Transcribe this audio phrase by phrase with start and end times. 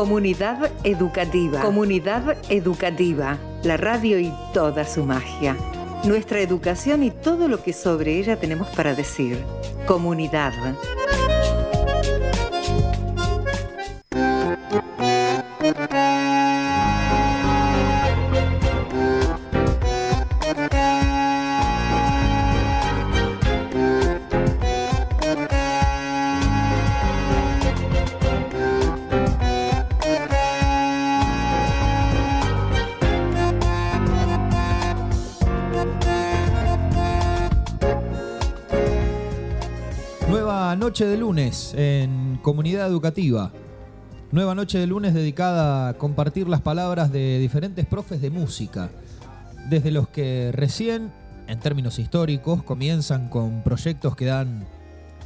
[0.00, 1.60] Comunidad Educativa.
[1.60, 3.36] Comunidad Educativa.
[3.64, 5.58] La radio y toda su magia.
[6.04, 9.44] Nuestra educación y todo lo que sobre ella tenemos para decir.
[9.86, 10.54] Comunidad.
[41.74, 43.50] En Comunidad Educativa.
[44.30, 48.90] Nueva noche de lunes dedicada a compartir las palabras de diferentes profes de música.
[49.68, 51.12] Desde los que recién,
[51.48, 54.64] en términos históricos, comienzan con proyectos que dan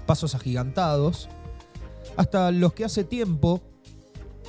[0.06, 1.28] pasos agigantados,
[2.16, 3.60] hasta los que hace tiempo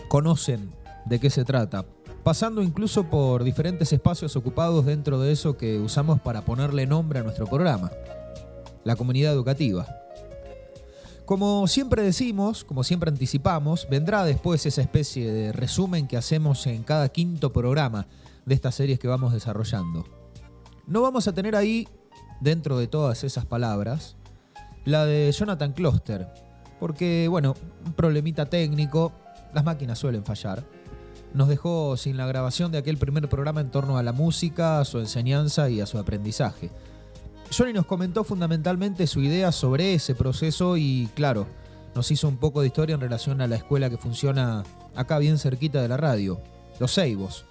[0.07, 0.71] conocen
[1.05, 1.83] de qué se trata,
[2.23, 7.23] pasando incluso por diferentes espacios ocupados dentro de eso que usamos para ponerle nombre a
[7.23, 7.91] nuestro programa,
[8.85, 10.04] la comunidad educativa.
[11.25, 16.83] Como siempre decimos, como siempre anticipamos, vendrá después esa especie de resumen que hacemos en
[16.83, 18.05] cada quinto programa
[18.45, 20.05] de estas series que vamos desarrollando.
[20.85, 21.87] No vamos a tener ahí,
[22.41, 24.17] dentro de todas esas palabras,
[24.83, 26.27] la de Jonathan Kloster,
[26.79, 29.11] porque, bueno, un problemita técnico,
[29.51, 30.63] las máquinas suelen fallar.
[31.33, 34.85] Nos dejó sin la grabación de aquel primer programa en torno a la música, a
[34.85, 36.69] su enseñanza y a su aprendizaje.
[37.57, 41.47] Johnny nos comentó fundamentalmente su idea sobre ese proceso y claro,
[41.93, 45.37] nos hizo un poco de historia en relación a la escuela que funciona acá bien
[45.37, 46.41] cerquita de la radio,
[46.79, 47.45] Los Ceibos,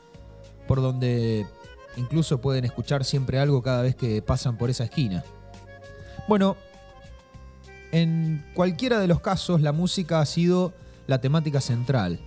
[0.69, 1.47] por donde
[1.97, 5.25] incluso pueden escuchar siempre algo cada vez que pasan por esa esquina.
[6.29, 6.57] Bueno,
[7.91, 10.75] en cualquiera de los casos la música ha sido
[11.07, 12.21] la temática central.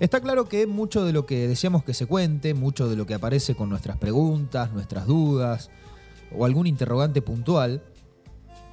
[0.00, 3.14] Está claro que mucho de lo que deseamos que se cuente, mucho de lo que
[3.14, 5.70] aparece con nuestras preguntas, nuestras dudas,
[6.34, 7.82] o algún interrogante puntual,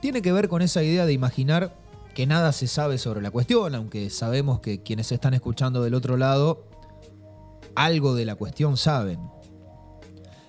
[0.01, 1.75] tiene que ver con esa idea de imaginar
[2.13, 6.17] que nada se sabe sobre la cuestión, aunque sabemos que quienes están escuchando del otro
[6.17, 6.67] lado
[7.75, 9.19] algo de la cuestión saben.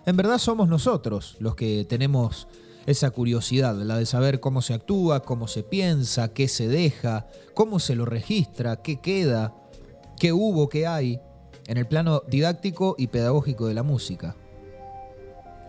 [0.06, 2.48] En verdad somos nosotros los que tenemos
[2.86, 7.78] esa curiosidad, la de saber cómo se actúa, cómo se piensa, qué se deja, cómo
[7.78, 9.54] se lo registra, qué queda,
[10.18, 11.20] qué hubo, qué hay,
[11.66, 14.36] en el plano didáctico y pedagógico de la música.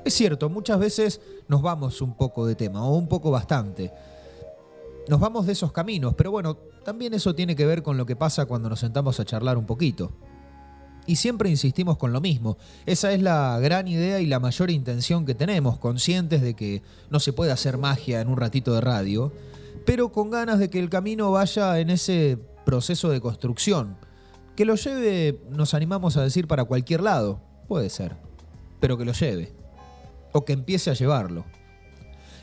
[0.06, 3.92] Es cierto, muchas veces nos vamos un poco de tema, o un poco bastante.
[5.10, 8.16] Nos vamos de esos caminos, pero bueno, también eso tiene que ver con lo que
[8.16, 10.12] pasa cuando nos sentamos a charlar un poquito.
[11.08, 12.58] Y siempre insistimos con lo mismo.
[12.86, 17.20] Esa es la gran idea y la mayor intención que tenemos, conscientes de que no
[17.20, 19.32] se puede hacer magia en un ratito de radio,
[19.88, 23.98] pero con ganas de que el camino vaya en ese proceso de construcción.
[24.56, 27.42] Que lo lleve, nos animamos a decir, para cualquier lado.
[27.68, 28.16] Puede ser.
[28.80, 29.55] Pero que lo lleve
[30.36, 31.46] o que empiece a llevarlo.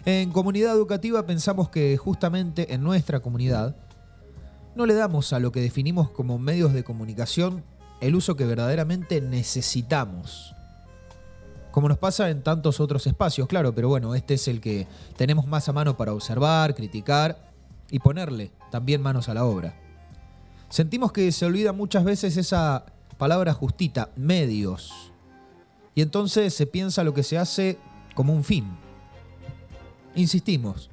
[0.06, 3.76] En comunidad educativa pensamos que justamente en nuestra comunidad
[4.74, 7.62] no le damos a lo que definimos como medios de comunicación
[8.00, 10.54] el uso que verdaderamente necesitamos.
[11.70, 15.46] Como nos pasa en tantos otros espacios, claro, pero bueno, este es el que tenemos
[15.46, 17.52] más a mano para observar, criticar
[17.90, 19.78] y ponerle también manos a la obra.
[20.70, 22.86] Sentimos que se olvida muchas veces esa
[23.18, 25.11] palabra justita, medios.
[25.94, 27.78] Y entonces se piensa lo que se hace
[28.14, 28.66] como un fin.
[30.14, 30.90] Insistimos,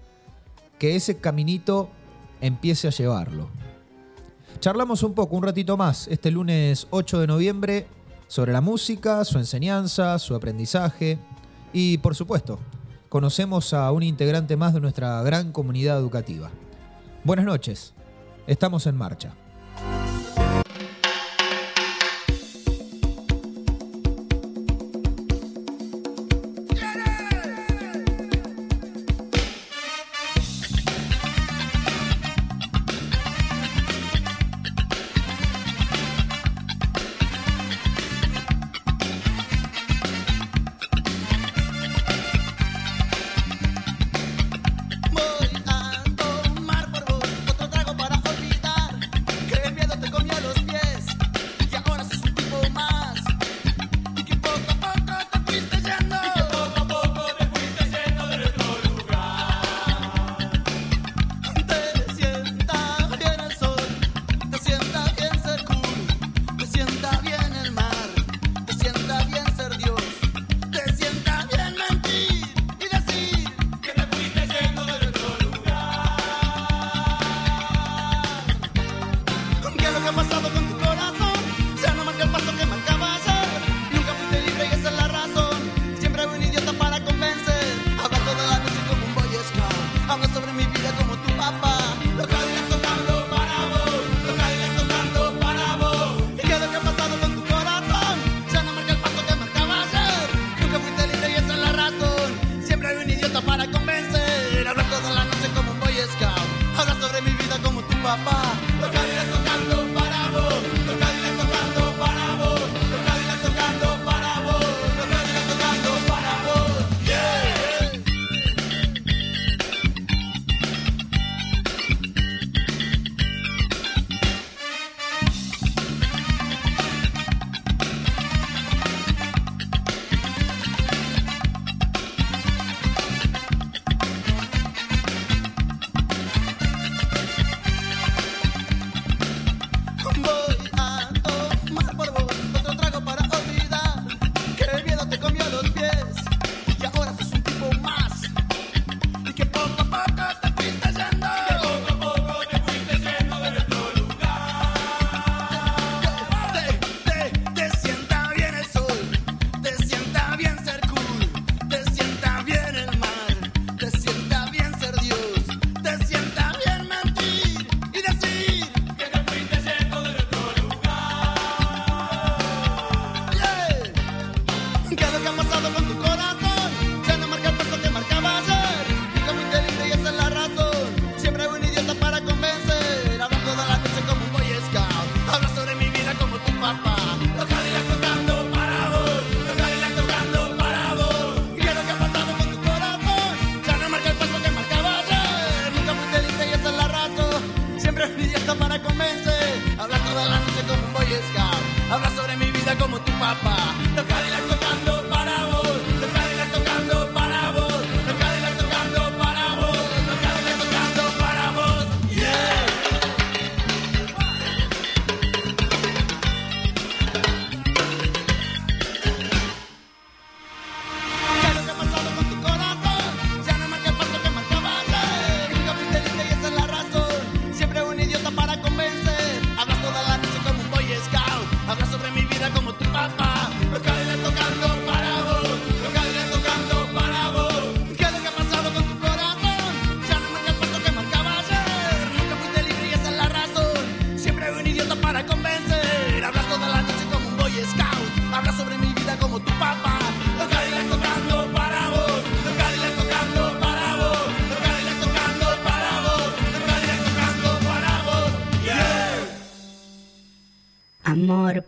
[0.78, 1.90] que ese caminito
[2.42, 3.50] empiece a llevarlo.
[4.60, 7.88] Charlamos un poco, un ratito más, este lunes 8 de noviembre,
[8.28, 11.18] sobre la música, su enseñanza, su aprendizaje
[11.74, 12.60] y, por supuesto,
[13.10, 16.52] conocemos a un integrante más de nuestra gran comunidad educativa.
[17.24, 17.94] Buenas noches,
[18.48, 19.34] estamos en marcha.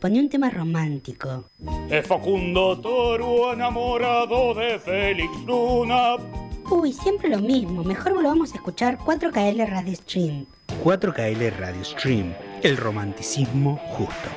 [0.02, 1.46] Poné un tema romántico.
[1.88, 6.16] Es Facundo Toro enamorado de Félix Luna.
[6.72, 7.84] Uy, siempre lo mismo.
[7.84, 10.48] Mejor volvamos a escuchar 4KL Radio Stream.
[10.84, 12.34] 4KL Radio Stream,
[12.64, 14.30] el romanticismo justo.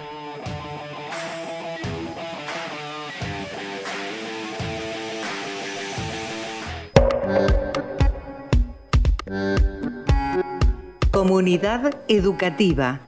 [11.11, 13.01] Comunidad educativa.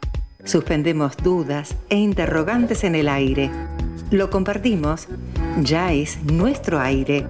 [0.46, 3.50] Suspendemos dudas e interrogantes en el aire.
[4.12, 5.08] Lo compartimos.
[5.60, 7.26] Ya es nuestro aire.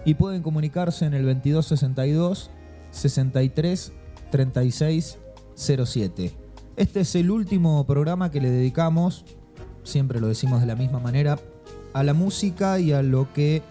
[0.05, 2.51] y pueden comunicarse en el 2262
[2.91, 3.93] 63
[4.31, 5.17] 36
[5.55, 6.33] 07.
[6.75, 9.25] Este es el último programa que le dedicamos,
[9.83, 11.39] siempre lo decimos de la misma manera,
[11.93, 13.63] a la música y a lo que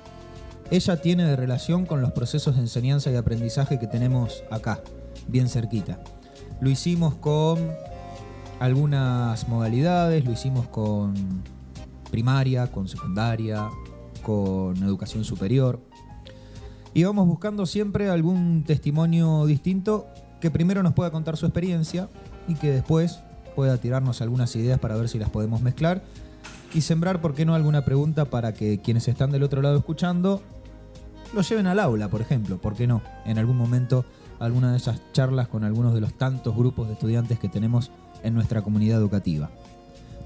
[0.71, 4.81] ella tiene de relación con los procesos de enseñanza y aprendizaje que tenemos acá,
[5.29, 6.01] bien cerquita.
[6.61, 7.59] Lo hicimos con
[8.61, 11.15] algunas modalidades, lo hicimos con
[12.11, 13.69] primaria, con secundaria,
[14.23, 15.81] con educación superior.
[16.95, 20.07] Y vamos buscando siempre algún testimonio distinto
[20.41, 22.09] que primero nos pueda contar su experiencia
[22.49, 23.21] y que después
[23.55, 26.03] pueda tirarnos algunas ideas para ver si las podemos mezclar
[26.75, 30.43] y sembrar, ¿por qué no?, alguna pregunta para que quienes están del otro lado escuchando
[31.35, 33.03] lo lleven al aula, por ejemplo, ¿por qué no?
[33.25, 34.05] En algún momento
[34.39, 37.91] alguna de esas charlas con algunos de los tantos grupos de estudiantes que tenemos
[38.27, 39.51] en nuestra comunidad educativa.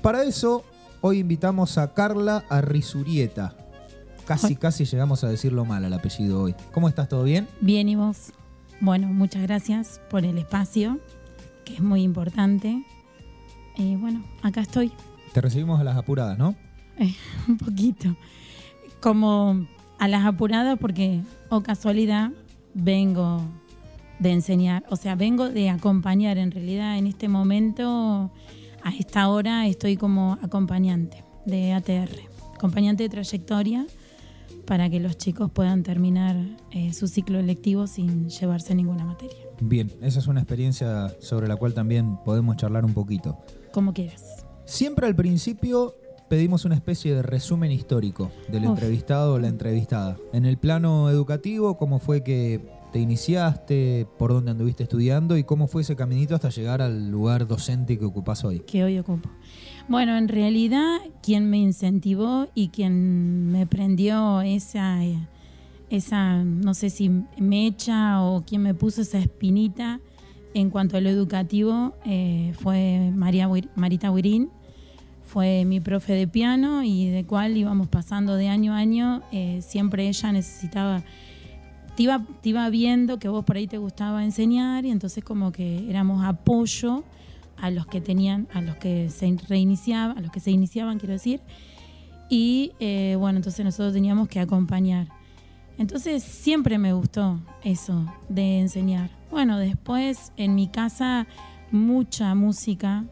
[0.02, 0.64] Para eso,
[1.00, 3.54] hoy invitamos a Carla Arrizurieta.
[4.26, 6.54] Casi, casi llegamos a decirlo mal al apellido hoy.
[6.73, 7.09] ¿Cómo estás?
[7.09, 7.49] ¿Todo bien?
[7.61, 8.33] Bien, y vos.
[8.80, 10.99] Bueno, muchas gracias por el espacio,
[11.64, 12.83] que es muy importante.
[13.76, 14.92] Y bueno, acá estoy,
[15.33, 16.54] Te recibimos a las apuradas, ¿no?
[16.99, 17.14] eh,
[17.49, 18.16] un poquito.
[19.00, 19.66] Como
[19.99, 22.30] a las apuradas, porque, o casualidad,
[22.73, 23.42] vengo
[24.20, 26.38] de enseñar, o sea, vengo de acompañar.
[26.38, 28.30] En realidad, en este momento,
[28.84, 32.10] a esta hora, estoy como acompañante de ATR,
[32.54, 33.86] acompañante de trayectoria,
[34.66, 36.36] para que los chicos puedan terminar
[36.70, 39.36] eh, su ciclo lectivo sin llevarse ninguna materia.
[39.60, 43.38] Bien, esa es una experiencia sobre la cual también podemos charlar un poquito.
[43.72, 44.44] Como quieras.
[44.66, 45.96] Siempre al principio
[46.28, 48.70] pedimos una especie de resumen histórico del Uf.
[48.70, 50.16] entrevistado o la entrevistada.
[50.32, 52.60] En el plano educativo, ¿cómo fue que
[52.90, 54.06] te iniciaste?
[54.18, 55.37] ¿Por dónde anduviste estudiando?
[55.37, 58.61] ¿Y cómo fue ese caminito hasta llegar al lugar docente que ocupás hoy?
[58.61, 59.28] que hoy ocupo.
[59.88, 65.00] Bueno, en realidad quien me incentivó y quien me prendió esa,
[65.88, 70.00] esa, no sé si mecha o quien me puso esa espinita
[70.54, 74.50] en cuanto a lo educativo eh, fue María Marita Huirín.
[75.23, 79.23] Fue mi profe de piano y de cual íbamos pasando de año a año.
[79.30, 81.04] eh, siempre ella necesitaba
[82.00, 85.52] te iba, te iba viendo que vos por ahí te gustaba enseñar y entonces como
[85.52, 87.04] que éramos apoyo
[87.59, 91.12] a los que tenían, a los que se reiniciaban, a los que se iniciaban, quiero
[91.12, 91.42] decir.
[92.30, 95.09] Y eh, bueno, entonces nosotros teníamos que acompañar.
[95.76, 99.11] Entonces siempre me gustó eso de enseñar.
[99.30, 101.26] Bueno, después en mi casa
[101.71, 103.04] mucha música,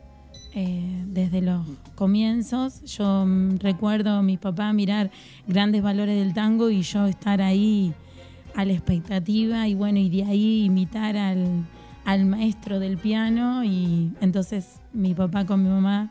[0.55, 2.81] eh, desde los comienzos.
[2.85, 5.11] Yo mm, recuerdo a mi papá mirar
[5.47, 7.93] grandes valores del tango y yo estar ahí
[8.59, 11.65] a la expectativa y bueno, y de ahí imitar al,
[12.05, 16.11] al maestro del piano y entonces mi papá con mi mamá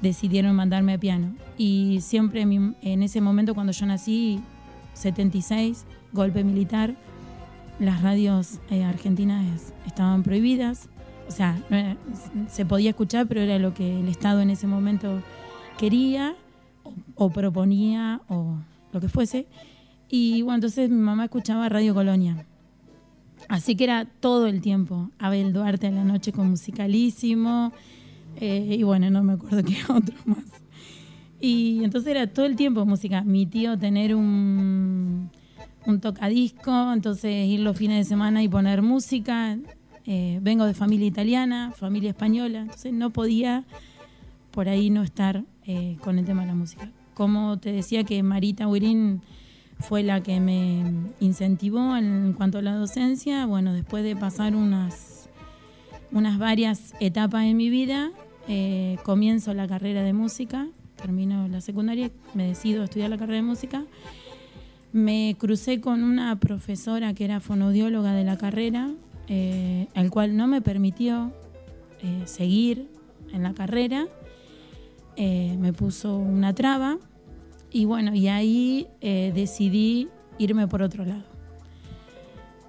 [0.00, 1.34] decidieron mandarme a piano.
[1.58, 4.40] Y siempre en ese momento cuando yo nací,
[4.94, 6.94] 76, golpe militar,
[7.80, 10.88] las radios eh, argentinas estaban prohibidas.
[11.28, 11.96] O sea, no era-
[12.48, 15.20] se podía escuchar, pero era lo que el Estado en ese momento
[15.76, 16.34] quería
[16.84, 18.54] o, o proponía o
[18.92, 19.46] lo que fuese.
[20.10, 22.44] Y bueno, entonces mi mamá escuchaba Radio Colonia.
[23.48, 25.10] Así que era todo el tiempo.
[25.18, 27.72] Abel Duarte a la noche con musicalísimo.
[28.40, 30.44] eh, y bueno, no me acuerdo qué otro más.
[31.40, 33.22] Y entonces era todo el tiempo música.
[33.22, 35.30] Mi tío tener un,
[35.86, 39.58] un tocadisco, entonces ir los fines de semana y poner música.
[40.06, 43.64] Eh, vengo de familia italiana, familia española, entonces no podía
[44.50, 46.90] por ahí no estar eh, con el tema de la música.
[47.14, 49.22] Como te decía que Marita Wirin
[49.80, 50.82] fue la que me
[51.20, 55.28] incentivó en cuanto a la docencia, bueno, después de pasar unas,
[56.12, 58.10] unas varias etapas en mi vida,
[58.48, 60.68] eh, comienzo la carrera de música,
[61.00, 63.84] termino la secundaria, me decido a estudiar la carrera de música.
[64.92, 68.90] Me crucé con una profesora que era fonoaudióloga de la carrera,
[69.28, 71.32] eh, el cual no me permitió
[72.02, 72.88] eh, seguir
[73.32, 74.06] en la carrera.
[75.16, 76.98] Eh, me puso una traba
[77.72, 80.08] y bueno, y ahí eh, decidí
[80.38, 81.24] irme por otro lado.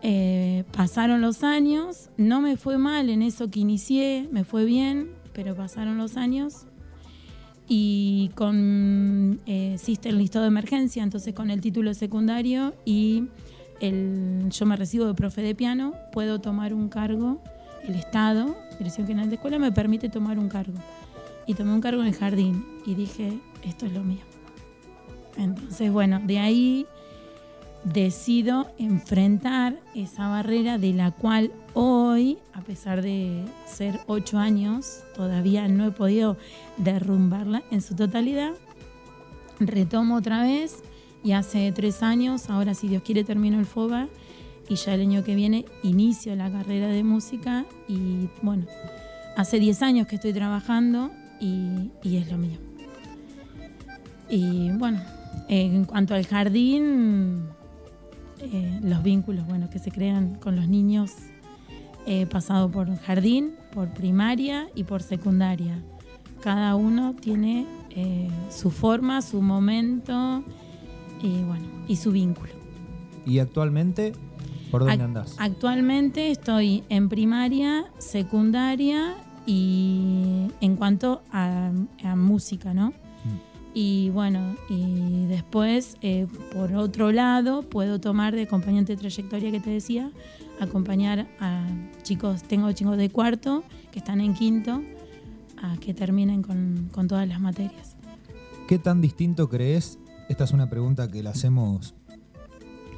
[0.03, 5.12] Eh, pasaron los años, no me fue mal en eso que inicié, me fue bien,
[5.34, 6.65] pero pasaron los años
[7.67, 13.25] y con eh, el listado de emergencia, entonces con el título secundario y
[13.79, 17.41] el, yo me recibo de profe de piano, puedo tomar un cargo,
[17.88, 20.77] el Estado, Dirección General de Escuela, me permite tomar un cargo.
[21.48, 24.30] Y tomé un cargo en el jardín y dije, esto es lo mío.
[25.38, 26.85] Entonces, bueno, de ahí
[27.83, 35.67] decido enfrentar esa barrera de la cual hoy, a pesar de ser ocho años, todavía
[35.67, 36.38] no he podido
[36.77, 38.51] derrumbarla en su totalidad.
[39.59, 40.83] Retomo otra vez
[41.23, 44.07] y hace tres años, ahora si Dios quiere termino el FOBA
[44.69, 48.65] y ya el año que viene inicio la carrera de música y bueno,
[49.35, 52.57] hace 10 años que estoy trabajando y, y es lo mío.
[54.29, 55.01] Y bueno,
[55.51, 57.43] en cuanto al jardín,
[58.39, 61.12] eh, los vínculos bueno, que se crean con los niños,
[62.05, 65.77] he pasado por jardín, por primaria y por secundaria.
[66.41, 70.43] Cada uno tiene eh, su forma, su momento
[71.22, 72.53] y bueno, y su vínculo.
[73.25, 74.13] Y actualmente,
[74.72, 75.36] ¿por dónde Ac- andás?
[75.38, 79.15] Actualmente estoy en primaria, secundaria
[79.46, 81.72] y en cuanto a,
[82.03, 82.93] a música, ¿no?
[83.73, 89.59] Y bueno, y después, eh, por otro lado, puedo tomar de acompañante de trayectoria que
[89.59, 90.11] te decía,
[90.59, 91.65] acompañar a
[92.03, 94.81] chicos, tengo chicos de cuarto que están en quinto,
[95.61, 97.95] a que terminen con, con todas las materias.
[98.67, 99.99] ¿Qué tan distinto crees?
[100.27, 101.93] Esta es una pregunta que la hacemos,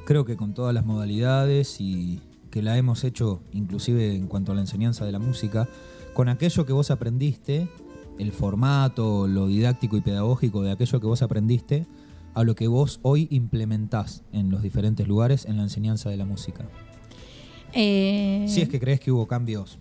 [0.04, 4.54] creo que con todas las modalidades y que la hemos hecho inclusive en cuanto a
[4.54, 5.68] la enseñanza de la música,
[6.14, 7.68] con aquello que vos aprendiste,
[8.18, 11.86] el formato, lo didáctico y pedagógico de aquello que vos aprendiste,
[12.34, 16.24] a lo que vos hoy implementás en los diferentes lugares en la enseñanza de la
[16.24, 16.66] música.
[17.72, 19.78] Eh, Si es que crees que hubo cambios.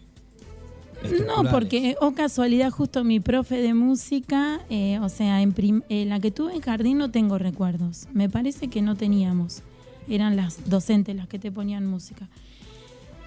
[1.27, 6.05] No, porque, o casualidad, justo mi profe de música, eh, o sea, en prim- eh,
[6.05, 8.07] la que tuve en jardín no tengo recuerdos.
[8.13, 9.63] Me parece que no teníamos.
[10.07, 12.29] Eran las docentes las que te ponían música.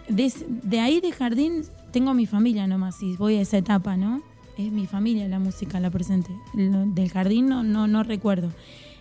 [0.08, 4.22] De ahí de jardín tengo mi familia nomás, y voy a esa etapa, ¿no?
[4.56, 6.30] Es mi familia la música, la presente.
[6.54, 8.50] Del jardín no, no, no recuerdo.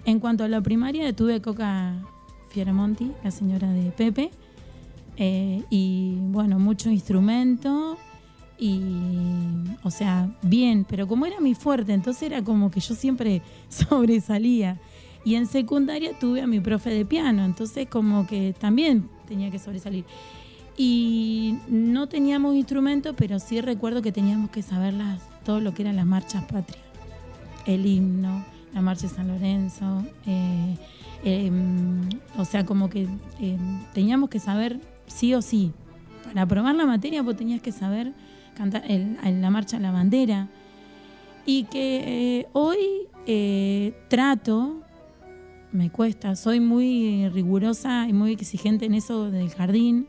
[0.06, 1.96] En cuanto a la primaria, tuve Coca
[2.50, 4.32] Fioramonti, la señora de Pepe.
[5.18, 7.98] eh, y bueno, mucho instrumento
[8.58, 8.82] y
[9.84, 14.80] o sea, bien, pero como era mi fuerte, entonces era como que yo siempre sobresalía.
[15.24, 19.58] Y en secundaria tuve a mi profe de piano, entonces como que también tenía que
[19.58, 20.06] sobresalir.
[20.78, 25.84] Y no teníamos instrumento, pero sí recuerdo que teníamos que saber las, todo lo que
[25.84, 26.84] eran las marchas patrias.
[27.66, 30.76] El himno, la marcha de San Lorenzo, eh,
[31.24, 31.52] eh,
[32.38, 33.08] o sea, como que
[33.40, 33.58] eh,
[33.94, 35.72] teníamos que saber sí o sí.
[36.26, 38.14] Para aprobar la materia vos tenías que saber
[38.56, 40.50] cantar el- la marcha a la bandera.
[41.46, 42.78] Y que eh, hoy
[43.28, 44.82] eh, trato,
[45.72, 50.08] me cuesta, soy muy rigurosa y muy exigente en eso del jardín.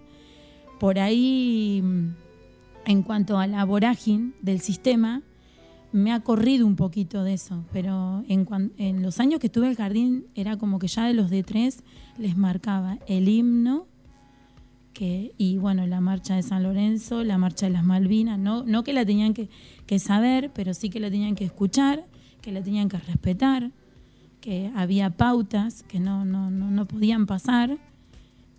[0.81, 1.83] Por ahí,
[2.87, 5.22] en cuanto a la vorágine del sistema,
[5.96, 9.64] me ha corrido un poquito de eso, pero en, cuan- en los años que estuve
[9.66, 11.82] en el jardín era como que ya de los de tres
[12.18, 13.87] les marcaba el himno
[14.92, 18.82] que, y bueno, la marcha de San Lorenzo, la marcha de las Malvinas, no, no
[18.85, 19.48] que la tenían que,
[19.87, 22.06] que saber, pero sí que la tenían que escuchar,
[22.40, 23.70] que la tenían que respetar,
[24.40, 27.76] que había pautas que no, no, no, no podían pasar,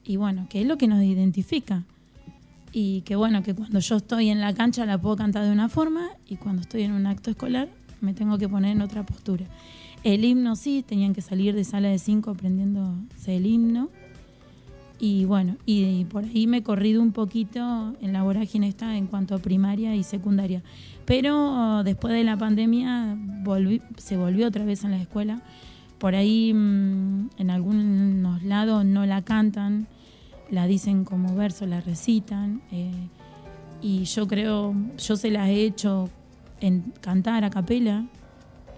[0.03, 1.85] y bueno, que es lo que nos identifica.
[2.71, 5.69] Y que bueno, que cuando yo estoy en la cancha la puedo cantar de una
[5.69, 7.69] forma y cuando estoy en un acto escolar
[8.01, 9.45] me tengo que poner en otra postura.
[10.03, 13.89] El himno sí, tenían que salir de sala de cinco aprendiéndose el himno.
[14.99, 19.05] Y bueno, y, por ahí me he corrido un poquito en la vorágine esta en
[19.05, 20.63] cuanto a primaria y secundaria.
[21.05, 25.41] Pero después de la pandemia volví- se volvió otra vez en la escuela.
[25.99, 29.87] Por ahí mm, en algunos lados no la cantan,
[30.49, 32.61] la dicen como verso, la recitan.
[32.71, 32.91] eh,
[33.81, 36.09] y yo creo, yo se las he hecho
[36.59, 38.07] en cantar a capela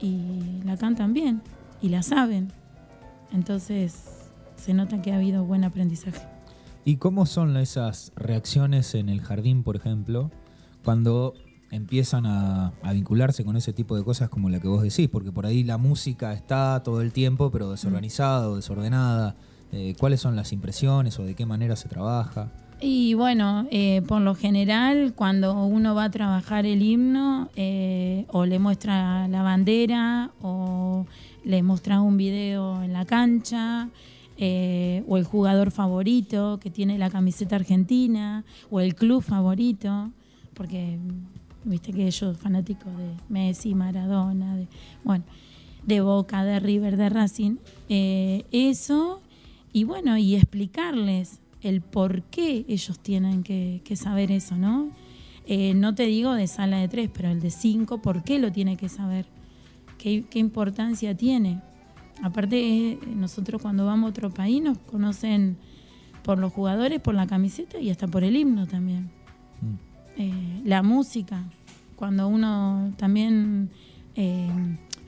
[0.01, 1.41] y la cantan bien
[1.81, 2.51] y la saben.
[3.31, 6.21] Entonces se nota que ha habido buen aprendizaje.
[6.83, 10.31] ¿Y cómo son esas reacciones en el jardín, por ejemplo,
[10.83, 11.33] cuando
[11.71, 15.07] empiezan a, a vincularse con ese tipo de cosas como la que vos decís?
[15.09, 19.35] Porque por ahí la música está todo el tiempo, pero desorganizada o desordenada.
[19.71, 22.51] Eh, ¿Cuáles son las impresiones o de qué manera se trabaja?
[22.81, 28.45] Y bueno, eh, por lo general, cuando uno va a trabajar el himno, eh, o
[28.45, 31.05] le muestra la bandera, o
[31.43, 33.89] le muestra un video en la cancha,
[34.41, 40.11] o el jugador favorito que tiene la camiseta argentina, o el club favorito,
[40.53, 40.97] porque
[41.65, 44.67] viste que ellos fanáticos de Messi, Maradona, de,
[45.03, 45.25] bueno,
[45.83, 47.57] de Boca, de River, de Racing,
[47.89, 49.19] eso,
[49.73, 54.89] y bueno, y explicarles el por qué ellos tienen que, que saber eso, ¿no?
[55.45, 58.51] Eh, no te digo de sala de tres, pero el de cinco, ¿por qué lo
[58.51, 59.25] tiene que saber?
[59.97, 61.59] ¿Qué, qué importancia tiene?
[62.21, 65.57] Aparte, eh, nosotros cuando vamos a otro país nos conocen
[66.23, 69.09] por los jugadores, por la camiseta y hasta por el himno también.
[70.17, 71.43] Eh, la música,
[71.95, 73.71] cuando uno también,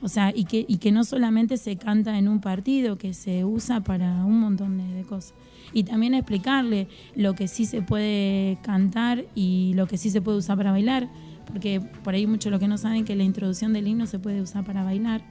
[0.02, 3.44] o sea, y que, y que no solamente se canta en un partido, que se
[3.44, 5.34] usa para un montón de, cosas.
[5.72, 10.38] Y también explicarle lo que sí se puede cantar y lo que sí se puede
[10.38, 11.08] usar para bailar,
[11.46, 14.42] porque por ahí muchos lo que no saben que la introducción del himno se puede
[14.42, 15.22] usar para bailar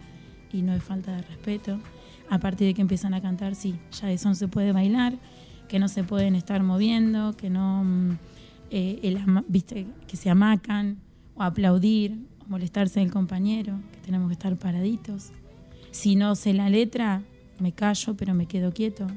[0.54, 1.78] y no es falta de respeto.
[2.30, 5.16] A partir de que empiezan a cantar, sí, ya eso no se puede bailar,
[5.68, 8.18] que no se pueden estar moviendo, que no, mm,
[8.70, 10.98] eh, el viste, que se amacan,
[11.36, 15.32] o aplaudir, molestarse del compañero, que tenemos que estar paraditos.
[15.92, 17.24] Si no sé la letra,
[17.60, 19.08] me callo, pero me quedo quieto.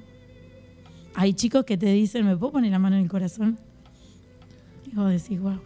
[1.14, 3.58] Hay chicos que te dicen, ¿me puedo poner la mano en el corazón?
[4.90, 5.60] Y vos decís, wow.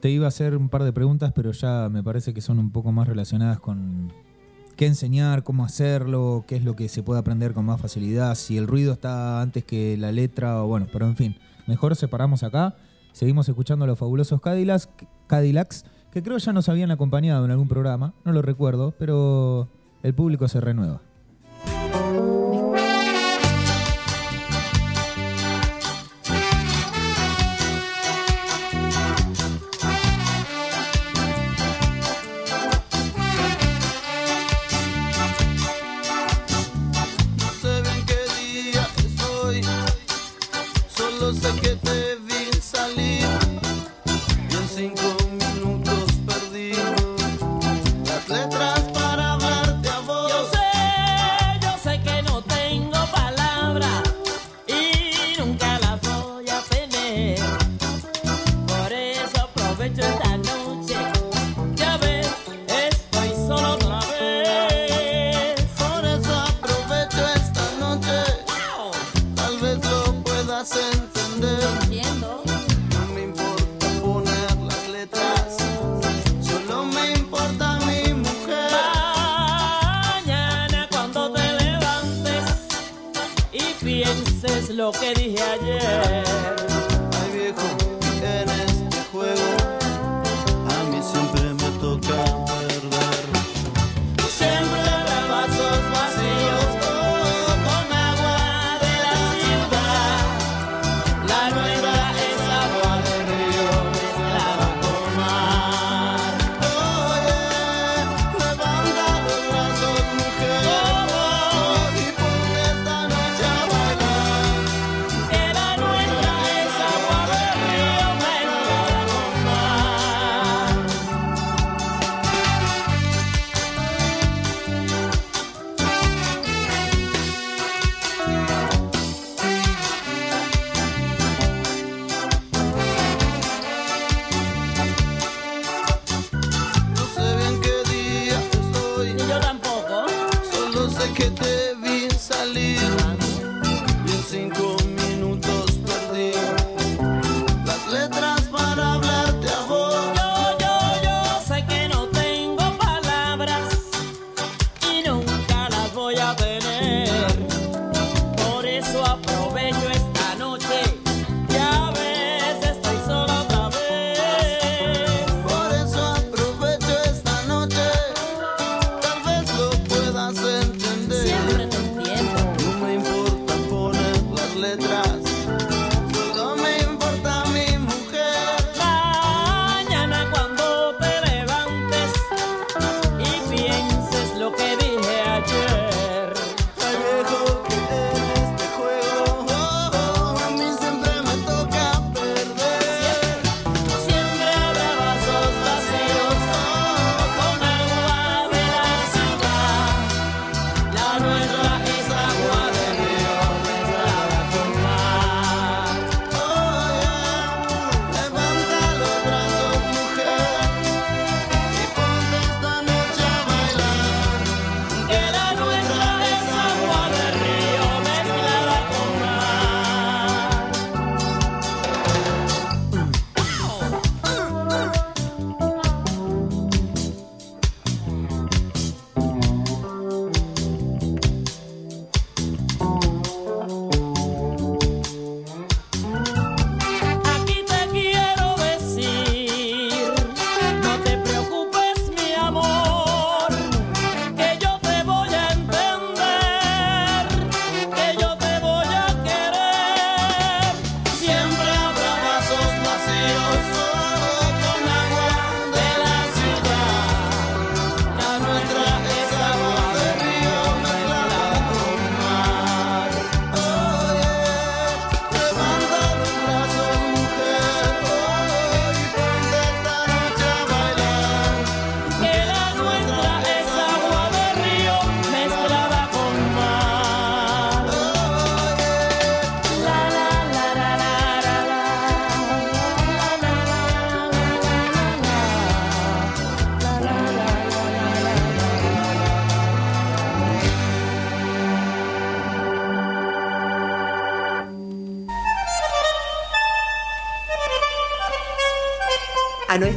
[0.00, 2.70] Te iba a hacer un par de preguntas, pero ya me parece que son un
[2.70, 4.12] poco más relacionadas con
[4.76, 8.58] qué enseñar, cómo hacerlo, qué es lo que se puede aprender con más facilidad, si
[8.58, 11.36] el ruido está antes que la letra, o bueno, pero en fin,
[11.68, 12.74] mejor separamos acá.
[13.12, 14.88] Seguimos escuchando los fabulosos Cadillacs,
[15.28, 19.68] Cadillacs, que creo ya nos habían acompañado en algún programa, no lo recuerdo, pero
[20.02, 21.00] el público se renueva.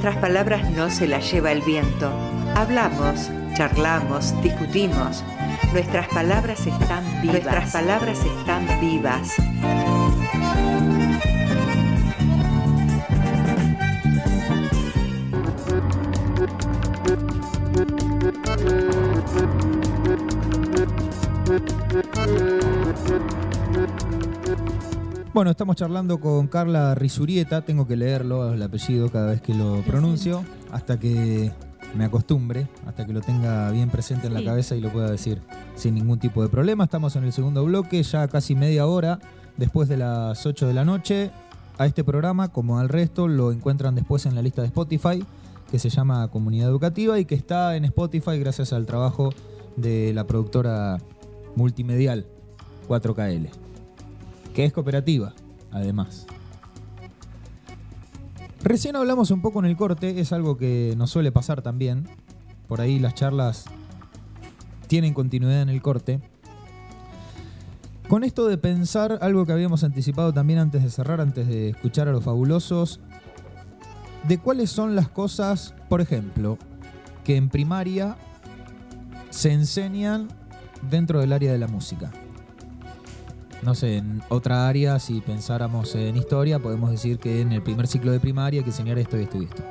[0.05, 2.13] Nuestras palabras no se las lleva el viento.
[2.55, 5.23] Hablamos, charlamos, discutimos.
[5.73, 7.03] Nuestras palabras están
[8.79, 9.35] vivas.
[25.35, 27.61] Bueno, estamos charlando con Carla Risurieta.
[27.61, 31.51] Tengo que leerlo, el apellido, cada vez que lo pronuncio, hasta que
[31.93, 35.41] me acostumbre, hasta que lo tenga bien presente en la cabeza y lo pueda decir
[35.75, 36.85] sin ningún tipo de problema.
[36.85, 39.19] Estamos en el segundo bloque, ya casi media hora
[39.57, 41.31] después de las 8 de la noche.
[41.77, 45.21] A este programa, como al resto, lo encuentran después en la lista de Spotify,
[45.69, 49.33] que se llama Comunidad Educativa y que está en Spotify gracias al trabajo
[49.75, 50.97] de la productora
[51.57, 52.25] multimedial
[52.87, 53.64] 4KL
[54.55, 55.33] que es cooperativa,
[55.69, 56.25] además.
[58.63, 62.07] Recién hablamos un poco en el corte, es algo que nos suele pasar también.
[62.67, 63.65] Por ahí las charlas
[64.87, 66.21] tienen continuidad en el corte.
[68.07, 72.07] Con esto de pensar algo que habíamos anticipado también antes de cerrar, antes de escuchar
[72.07, 73.01] a los fabulosos,
[74.27, 76.57] de cuáles son las cosas, por ejemplo,
[77.23, 78.15] que en primaria
[79.31, 80.29] se enseñan
[80.89, 82.11] dentro del área de la música
[83.65, 87.87] no sé, en otra área, si pensáramos en historia, podemos decir que en el primer
[87.87, 89.63] ciclo de primaria hay que enseñar esto y esto y esto.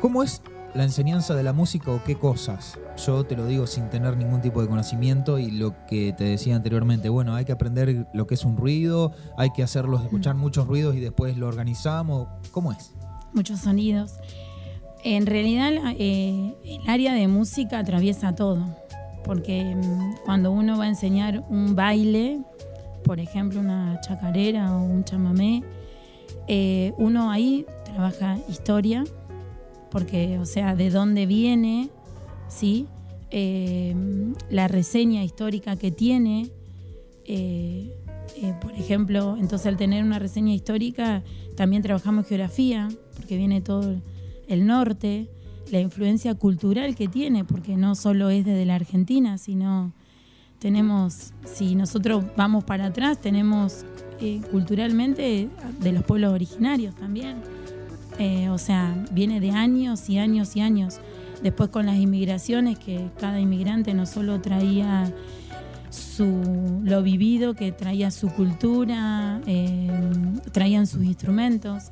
[0.00, 0.42] ¿Cómo es
[0.74, 2.78] la enseñanza de la música o qué cosas?
[3.06, 6.56] Yo te lo digo sin tener ningún tipo de conocimiento y lo que te decía
[6.56, 10.66] anteriormente, bueno, hay que aprender lo que es un ruido, hay que hacerlos escuchar muchos
[10.66, 12.28] ruidos y después lo organizamos.
[12.50, 12.92] ¿Cómo es?
[13.32, 14.14] muchos sonidos.
[15.02, 18.76] En realidad, eh, el área de música atraviesa todo,
[19.24, 22.40] porque mm, cuando uno va a enseñar un baile,
[23.04, 25.62] por ejemplo, una chacarera o un chamamé,
[26.48, 29.04] eh, uno ahí trabaja historia,
[29.90, 31.90] porque, o sea, de dónde viene,
[32.48, 32.86] ¿sí?
[33.30, 33.94] Eh,
[34.48, 36.50] la reseña histórica que tiene.
[37.24, 37.94] eh,
[38.60, 41.22] por ejemplo, entonces al tener una reseña histórica,
[41.56, 43.96] también trabajamos geografía, porque viene todo
[44.48, 45.28] el norte,
[45.70, 49.92] la influencia cultural que tiene, porque no solo es desde la Argentina, sino
[50.60, 53.84] tenemos, si nosotros vamos para atrás, tenemos
[54.20, 55.48] eh, culturalmente
[55.80, 57.38] de los pueblos originarios también.
[58.18, 61.00] Eh, o sea, viene de años y años y años.
[61.42, 65.10] Después con las inmigraciones, que cada inmigrante no solo traía
[65.88, 69.90] su, lo vivido, que traía su cultura, eh,
[70.52, 71.90] traían sus instrumentos.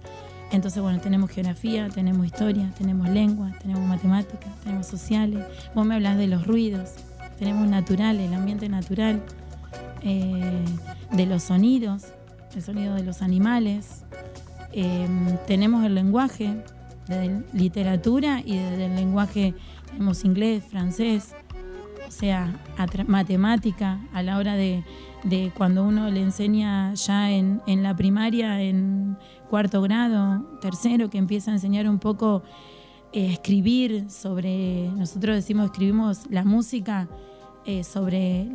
[0.52, 5.46] Entonces, bueno, tenemos geografía, tenemos historia, tenemos lengua, tenemos matemáticas, tenemos sociales.
[5.74, 6.90] Vos me hablas de los ruidos,
[7.38, 9.22] tenemos naturales, el ambiente natural,
[10.02, 10.64] eh,
[11.12, 12.04] de los sonidos,
[12.54, 14.04] el sonido de los animales.
[14.72, 15.08] Eh,
[15.46, 16.62] tenemos el lenguaje,
[17.08, 19.54] de literatura y desde el lenguaje
[19.86, 21.34] tenemos inglés, francés,
[22.06, 22.54] o sea,
[23.06, 24.84] matemática a la hora de,
[25.24, 29.16] de cuando uno le enseña ya en, en la primaria, en
[29.48, 32.42] cuarto grado, tercero, que empieza a enseñar un poco
[33.12, 37.08] eh, escribir sobre, nosotros decimos, escribimos la música
[37.64, 38.46] eh, sobre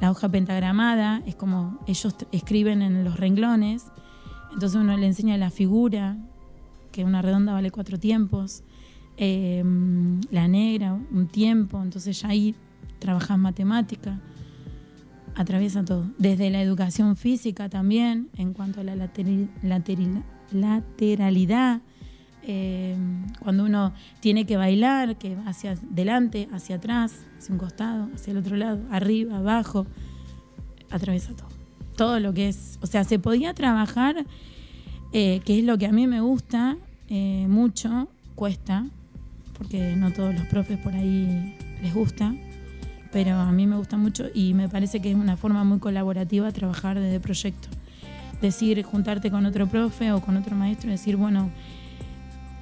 [0.00, 3.86] la hoja pentagramada, es como ellos escriben en los renglones,
[4.52, 6.18] entonces uno le enseña la figura,
[6.90, 8.64] que una redonda vale cuatro tiempos,
[9.16, 9.62] eh,
[10.30, 12.54] la negra un tiempo, entonces ya ahí
[12.98, 14.20] trabajas matemática,
[15.34, 16.10] atraviesa todo.
[16.18, 18.94] Desde la educación física también, en cuanto a la
[20.52, 21.80] lateralidad,
[22.44, 22.96] eh,
[23.40, 28.38] cuando uno tiene que bailar, que hacia adelante, hacia atrás, hacia un costado, hacia el
[28.38, 29.86] otro lado, arriba, abajo,
[30.90, 31.48] atraviesa todo.
[31.96, 34.24] Todo lo que es, o sea, se podía trabajar,
[35.12, 36.76] eh, que es lo que a mí me gusta
[37.08, 38.86] eh, mucho, cuesta,
[39.56, 42.34] porque no todos los profes por ahí les gusta,
[43.12, 46.50] pero a mí me gusta mucho y me parece que es una forma muy colaborativa
[46.50, 47.68] trabajar desde proyecto.
[48.40, 51.50] Decir, juntarte con otro profe o con otro maestro y decir, bueno,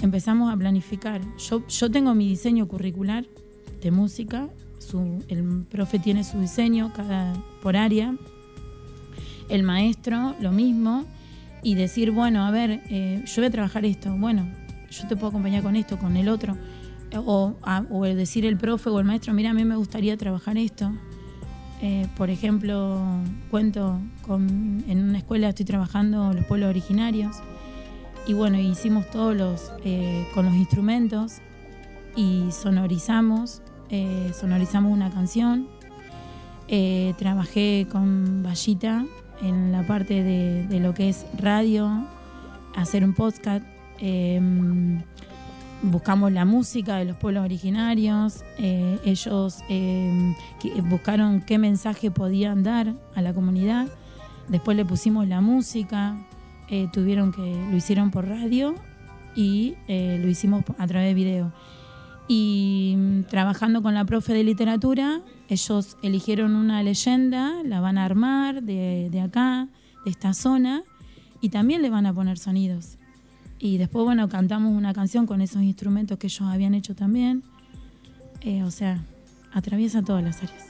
[0.03, 1.21] empezamos a planificar.
[1.39, 3.25] Yo, yo tengo mi diseño curricular
[3.83, 8.15] de música, su- el profe tiene su diseño cada, por área,
[9.49, 11.05] el maestro lo mismo,
[11.63, 14.49] y decir, bueno, a ver, eh, yo voy a trabajar esto, bueno,
[14.91, 16.57] yo te puedo acompañar con esto, con el otro,
[17.15, 20.57] o, a- o decir el profe o el maestro, mira, a mí me gustaría trabajar
[20.57, 20.91] esto.
[21.83, 23.01] Eh, por ejemplo,
[23.51, 27.37] cuento con, en una escuela estoy trabajando los pueblos originarios
[28.27, 31.39] y bueno, hicimos todos los eh, con los instrumentos
[32.17, 35.69] y sonorizamos, eh, sonorizamos una canción.
[36.69, 39.05] Eh, trabajé con Vallita
[39.43, 42.07] en la parte de, lo que es radio,
[42.77, 43.65] hacer un podcast.
[43.99, 44.41] eh,
[45.83, 53.23] buscamos la música de los pueblos originarios, ellos que- buscaron qué mensaje podían dar a
[53.23, 53.89] la comunidad,
[54.49, 56.19] después le pusimos la música,
[56.71, 58.75] eh, tuvieron que, lo hicieron por radio
[59.35, 61.53] y eh, lo hicimos a través de video.
[62.29, 68.05] Y mm, trabajando con la profe de literatura, ellos eligieron una leyenda, la van a
[68.05, 69.69] armar de, de acá,
[70.05, 70.85] de esta zona,
[71.41, 72.99] y también le van a poner sonidos.
[73.59, 77.43] Y después, bueno, cantamos una canción con esos instrumentos que ellos habían hecho también.
[78.41, 79.05] Eh, o sea,
[79.53, 80.69] atraviesa todas las áreas.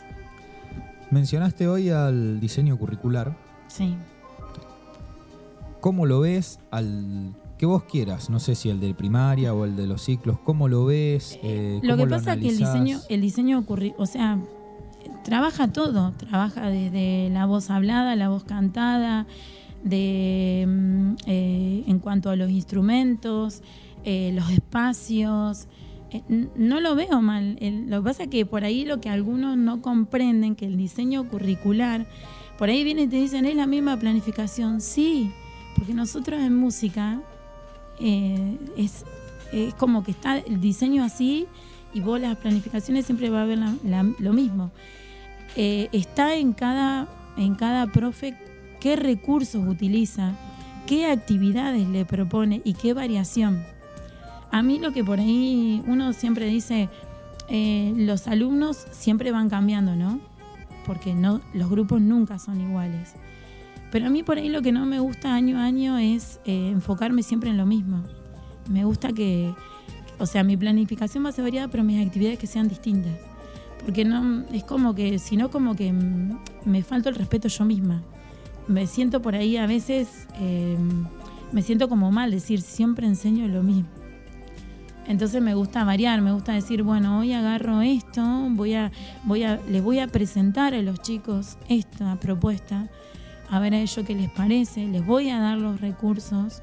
[1.10, 3.36] Mencionaste hoy al diseño curricular.
[3.68, 3.94] Sí.
[5.80, 8.30] ¿Cómo lo ves al que vos quieras?
[8.30, 10.38] No sé si el de primaria o el de los ciclos.
[10.44, 11.38] ¿Cómo lo ves?
[11.42, 14.38] Eh, Lo cómo que pasa es que el diseño, el diseño curri- o sea,
[15.24, 19.26] trabaja todo, trabaja desde la voz hablada, la voz cantada,
[19.84, 23.62] de mm, eh, en cuanto a los instrumentos,
[24.04, 25.66] eh, los espacios.
[26.12, 26.22] Eh,
[26.56, 27.56] no lo veo mal.
[27.88, 31.28] Lo que pasa es que por ahí lo que algunos no comprenden, que el diseño
[31.28, 32.06] curricular,
[32.58, 34.80] por ahí vienen y te dicen, es la misma planificación.
[34.80, 35.30] Sí,
[35.80, 37.22] porque nosotros en música
[37.98, 39.06] eh, es,
[39.50, 41.46] es como que está el diseño así
[41.94, 43.58] y vos las planificaciones siempre va a haber
[44.18, 44.70] lo mismo.
[45.56, 48.36] Eh, está en cada, en cada profe
[48.78, 50.34] qué recursos utiliza,
[50.86, 53.64] qué actividades le propone y qué variación.
[54.50, 56.90] A mí lo que por ahí uno siempre dice,
[57.48, 60.20] eh, los alumnos siempre van cambiando, ¿no?
[60.84, 63.14] Porque no, los grupos nunca son iguales.
[63.90, 66.70] Pero a mí por ahí lo que no me gusta año a año es eh,
[66.70, 68.04] enfocarme siempre en lo mismo.
[68.68, 69.52] Me gusta que,
[70.18, 73.12] o sea, mi planificación va a ser variada, pero mis actividades que sean distintas.
[73.84, 77.64] Porque no, es como que, si no, como que mm, me falta el respeto yo
[77.64, 78.02] misma.
[78.68, 80.76] Me siento por ahí a veces, eh,
[81.50, 83.88] me siento como mal decir, siempre enseño lo mismo.
[85.10, 88.92] Entonces me gusta variar, me gusta decir, bueno, hoy agarro esto, voy a,
[89.24, 92.88] voy a, les voy a presentar a los chicos esta propuesta,
[93.50, 96.62] a ver a ellos qué les parece, les voy a dar los recursos,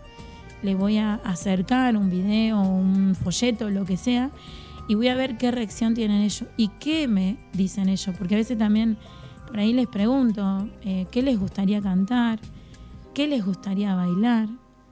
[0.64, 4.32] les voy a acercar un video, un folleto, lo que sea,
[4.88, 8.38] y voy a ver qué reacción tienen ellos y qué me dicen ellos, porque a
[8.38, 8.98] veces también
[9.46, 12.40] por ahí les pregunto eh, qué les gustaría cantar,
[13.14, 14.48] qué les gustaría bailar,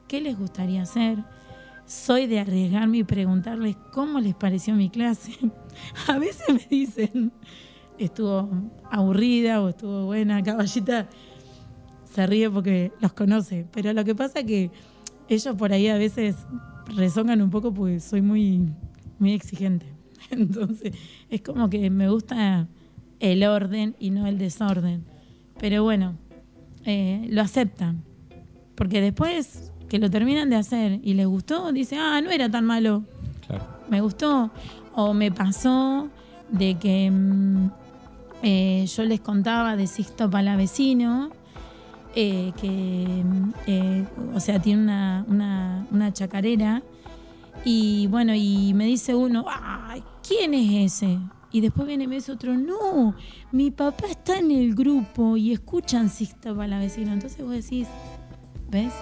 [0.07, 1.23] qué les gustaría hacer.
[1.85, 5.33] Soy de arriesgarme y preguntarles cómo les pareció mi clase.
[6.07, 7.31] A veces me dicen,
[7.97, 8.49] estuvo
[8.91, 11.07] aburrida o estuvo buena, caballita.
[12.15, 14.71] Se ríe porque los conoce, pero lo que pasa es que
[15.27, 16.37] ellos por ahí a veces
[16.95, 18.69] rezongan un poco porque soy muy,
[19.19, 19.85] muy exigente.
[20.29, 20.93] Entonces,
[21.29, 22.69] es como que me gusta
[23.19, 25.03] el orden y no el desorden.
[25.59, 26.15] Pero bueno,
[26.85, 28.01] eh, lo aceptan.
[28.75, 32.63] Porque después que lo terminan de hacer y les gustó, dice, ah, no era tan
[32.63, 33.03] malo.
[33.45, 33.65] Claro.
[33.89, 34.51] Me gustó.
[34.93, 36.09] O me pasó
[36.49, 37.69] de que mm,
[38.41, 41.31] eh, yo les contaba de Sixto Palavecino,
[42.15, 43.23] eh, que,
[43.67, 46.81] eh, o sea, tiene una, una, chacarera.
[47.65, 51.19] Y bueno, y me dice uno, ay, ¿quién es ese?
[51.51, 53.15] Y después viene y me dice otro, no,
[53.51, 57.11] mi papá está en el grupo y escuchan Sixto Palavecino.
[57.11, 57.87] Entonces vos decís,
[58.69, 58.93] ¿ves?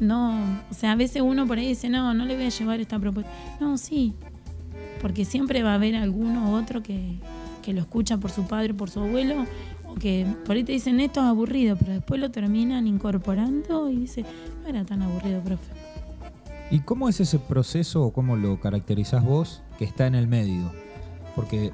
[0.00, 0.38] No,
[0.70, 2.98] o sea, a veces uno por ahí dice, no, no le voy a llevar esta
[2.98, 3.30] propuesta.
[3.60, 4.14] No, sí,
[5.00, 7.18] porque siempre va a haber alguno u otro que,
[7.62, 9.44] que lo escucha por su padre, por su abuelo,
[10.00, 14.24] que por ahí te dicen esto es aburrido, pero después lo terminan incorporando y dice,
[14.62, 15.72] no era tan aburrido, profe.
[16.70, 20.70] ¿Y cómo es ese proceso o cómo lo caracterizás vos que está en el medio?
[21.34, 21.72] Porque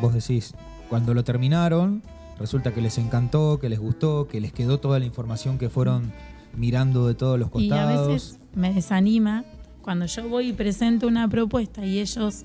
[0.00, 0.54] vos decís,
[0.88, 2.02] cuando lo terminaron,
[2.38, 6.12] resulta que les encantó, que les gustó, que les quedó toda la información que fueron
[6.56, 8.08] mirando de todos los Y a costados.
[8.08, 9.44] veces me desanima
[9.82, 12.44] cuando yo voy y presento una propuesta y ellos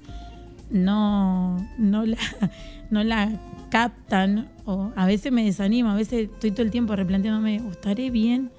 [0.69, 2.17] no, no, la,
[2.91, 3.39] no la
[3.70, 8.51] captan, o a veces me desanima, a veces estoy todo el tiempo replanteándome, ¿estaré bien?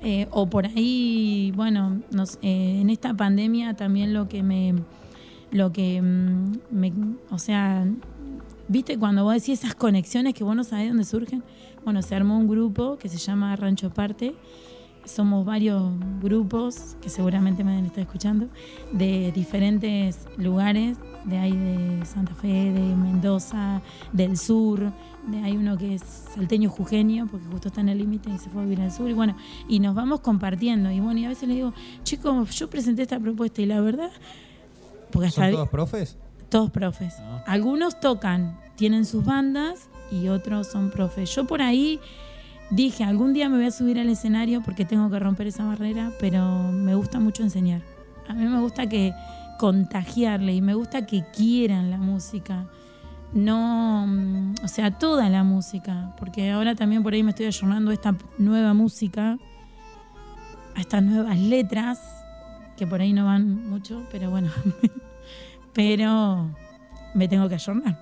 [0.00, 2.02] Eh, o por ahí, bueno,
[2.42, 4.74] eh, en esta pandemia también lo que me,
[5.52, 6.92] lo que mm, me,
[7.30, 7.86] o sea,
[8.66, 11.44] viste cuando vos decís esas conexiones que vos no sabés dónde surgen,
[11.84, 14.34] bueno, se armó un grupo que se llama Rancho Parte,
[15.04, 15.82] somos varios
[16.20, 18.48] grupos que seguramente me estar escuchando,
[18.92, 23.82] de diferentes lugares, de ahí de Santa Fe, de Mendoza,
[24.12, 24.92] del sur,
[25.26, 26.02] de hay uno que es
[26.34, 29.08] salteño jujeño, porque justo está en el límite y se fue a vivir al sur,
[29.08, 29.36] y bueno,
[29.68, 31.72] y nos vamos compartiendo, y bueno, y a veces le digo,
[32.02, 34.10] chicos, yo presenté esta propuesta y la verdad,
[35.10, 36.16] porque hasta ¿Son todos profes?
[36.48, 37.14] todos profes.
[37.18, 37.44] Ah.
[37.46, 41.34] Algunos tocan, tienen sus bandas y otros son profes.
[41.34, 41.98] Yo por ahí
[42.72, 46.10] dije, algún día me voy a subir al escenario porque tengo que romper esa barrera,
[46.18, 47.82] pero me gusta mucho enseñar.
[48.26, 49.12] A mí me gusta que
[49.58, 52.66] contagiarle y me gusta que quieran la música.
[53.34, 57.90] No, mm, o sea, toda la música, porque ahora también por ahí me estoy ayornando
[57.90, 59.38] a esta nueva música,
[60.74, 62.00] a estas nuevas letras,
[62.76, 64.50] que por ahí no van mucho, pero bueno,
[65.74, 66.50] pero
[67.14, 67.98] me tengo que ayornar,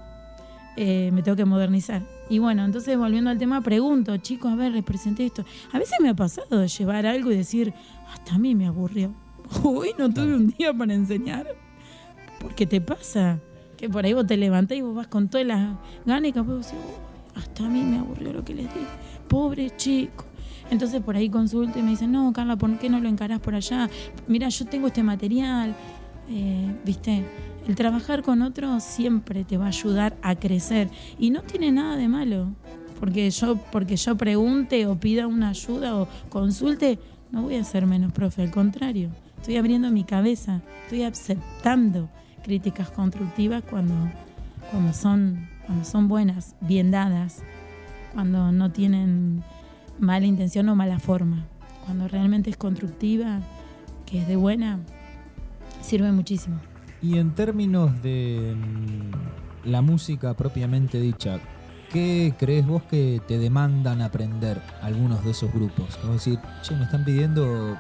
[0.76, 2.19] eh, me tengo que modernizar.
[2.30, 5.44] Y bueno, entonces volviendo al tema, pregunto, chicos, a ver, les presenté esto.
[5.72, 7.74] A veces me ha pasado de llevar algo y decir,
[8.10, 9.12] hasta a mí me aburrió.
[9.64, 11.46] Hoy no tuve un día para enseñar.
[12.40, 13.40] Porque te pasa
[13.76, 15.76] que por ahí vos te levantás y vos vas con todas las
[16.06, 18.86] ganas y capaz vos decís, "Uy, hasta a mí me aburrió lo que les dije.
[19.28, 20.24] Pobre chico.
[20.70, 23.56] Entonces por ahí consulto y me dicen, no, Carla, ¿por qué no lo encarás por
[23.56, 23.90] allá?
[24.28, 25.74] Mira, yo tengo este material.
[26.28, 27.24] Eh, ¿Viste?
[27.66, 30.88] El trabajar con otros siempre te va a ayudar a crecer.
[31.18, 32.48] Y no tiene nada de malo.
[32.98, 36.98] Porque yo, porque yo pregunte o pida una ayuda o consulte,
[37.30, 39.10] no voy a ser menos profe, al contrario.
[39.38, 42.10] Estoy abriendo mi cabeza, estoy aceptando
[42.42, 43.94] críticas constructivas cuando,
[44.70, 47.42] cuando, son, cuando son buenas, bien dadas,
[48.12, 49.42] cuando no tienen
[49.98, 51.46] mala intención o mala forma.
[51.86, 53.40] Cuando realmente es constructiva,
[54.04, 54.80] que es de buena,
[55.80, 56.60] sirve muchísimo.
[57.02, 61.40] Y en términos de mm, la música propiamente dicha,
[61.92, 65.96] ¿qué crees vos que te demandan aprender algunos de esos grupos?
[65.96, 67.76] Como decir, che, me están pidiendo,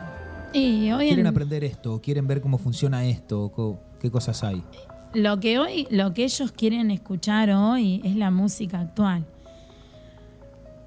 [0.54, 3.52] Y hoy quieren en- aprender esto, quieren ver cómo funciona esto,
[4.00, 4.62] qué cosas hay.
[5.12, 9.26] lo que hoy, lo que ellos quieren escuchar hoy es la música actual.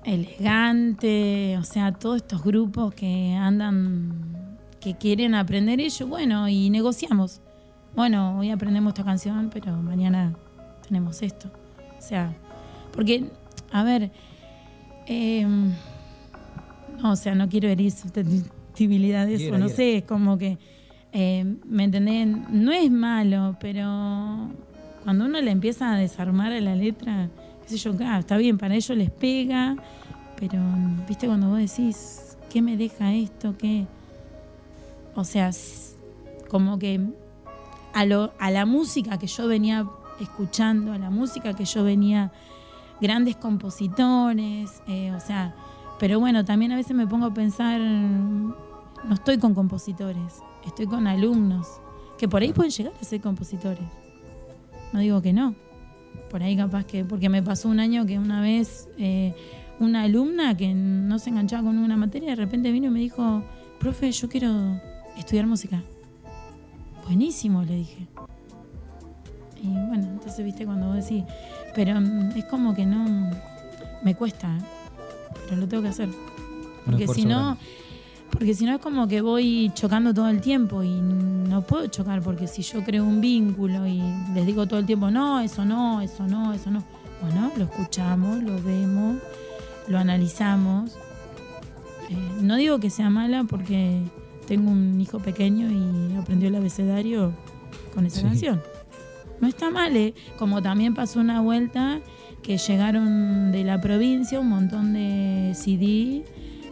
[0.05, 7.41] Elegante, o sea, todos estos grupos que andan, que quieren aprender ellos, bueno, y negociamos.
[7.95, 10.33] Bueno, hoy aprendemos esta canción, pero mañana
[10.87, 11.49] tenemos esto.
[11.97, 12.33] O sea,
[12.91, 13.25] porque,
[13.71, 14.11] a ver,
[15.07, 19.75] eh, no, o sea, no quiero herir susceptibilidades, Quiera, o no quiera.
[19.75, 20.57] sé, es como que,
[21.11, 22.27] eh, ¿me entendés?
[22.49, 24.49] No es malo, pero
[25.03, 27.29] cuando uno le empieza a desarmar a la letra,
[27.61, 29.75] qué sé yo, claro, está bien, para ellos les pega,
[30.39, 30.59] pero,
[31.07, 33.55] viste, cuando vos decís, ¿qué me deja esto?
[33.57, 33.85] ¿Qué?
[35.15, 35.51] O sea,
[36.49, 36.99] como que
[37.93, 39.87] a, lo, a la música que yo venía
[40.19, 42.31] escuchando, a la música que yo venía
[43.01, 45.55] grandes compositores, eh, o sea,
[45.99, 51.07] pero bueno, también a veces me pongo a pensar, no estoy con compositores, estoy con
[51.07, 51.67] alumnos,
[52.17, 53.85] que por ahí pueden llegar a ser compositores.
[54.91, 55.55] No digo que no.
[56.29, 59.35] Por ahí capaz que, porque me pasó un año que una vez eh,
[59.79, 63.43] una alumna que no se enganchaba con una materia, de repente vino y me dijo,
[63.79, 64.79] profe, yo quiero
[65.17, 65.83] estudiar música.
[67.05, 68.07] Buenísimo, le dije.
[69.61, 71.23] Y bueno, entonces viste cuando vos decís,
[71.75, 73.31] pero mm, es como que no,
[74.03, 74.61] me cuesta, ¿eh?
[75.47, 76.09] pero lo tengo que hacer.
[76.85, 77.57] Porque si no,
[78.29, 82.21] porque si no es como que voy chocando todo el tiempo y no puedo chocar
[82.21, 84.01] porque si yo creo un vínculo y
[84.33, 86.83] les digo todo el tiempo, no, eso no, eso no, eso no.
[87.21, 89.17] Bueno, lo escuchamos, lo vemos,
[89.87, 90.97] lo analizamos.
[92.09, 94.01] Eh, no digo que sea mala porque
[94.47, 97.33] tengo un hijo pequeño y aprendió el abecedario
[97.93, 98.23] con esa Sí.
[98.23, 98.61] canción.
[99.41, 100.13] No está mal, ¿eh?
[100.37, 101.99] como también pasó una vuelta
[102.43, 106.23] que llegaron de la provincia un montón de CD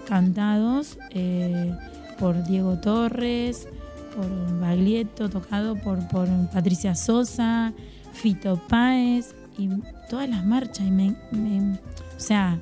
[0.07, 1.73] cantados eh,
[2.19, 3.67] por Diego Torres,
[4.15, 7.73] por Baglietto, tocado por, por Patricia Sosa,
[8.13, 9.69] Fito Páez y
[10.09, 10.85] todas las marchas.
[10.87, 11.73] Y me, me-
[12.15, 12.59] o sea,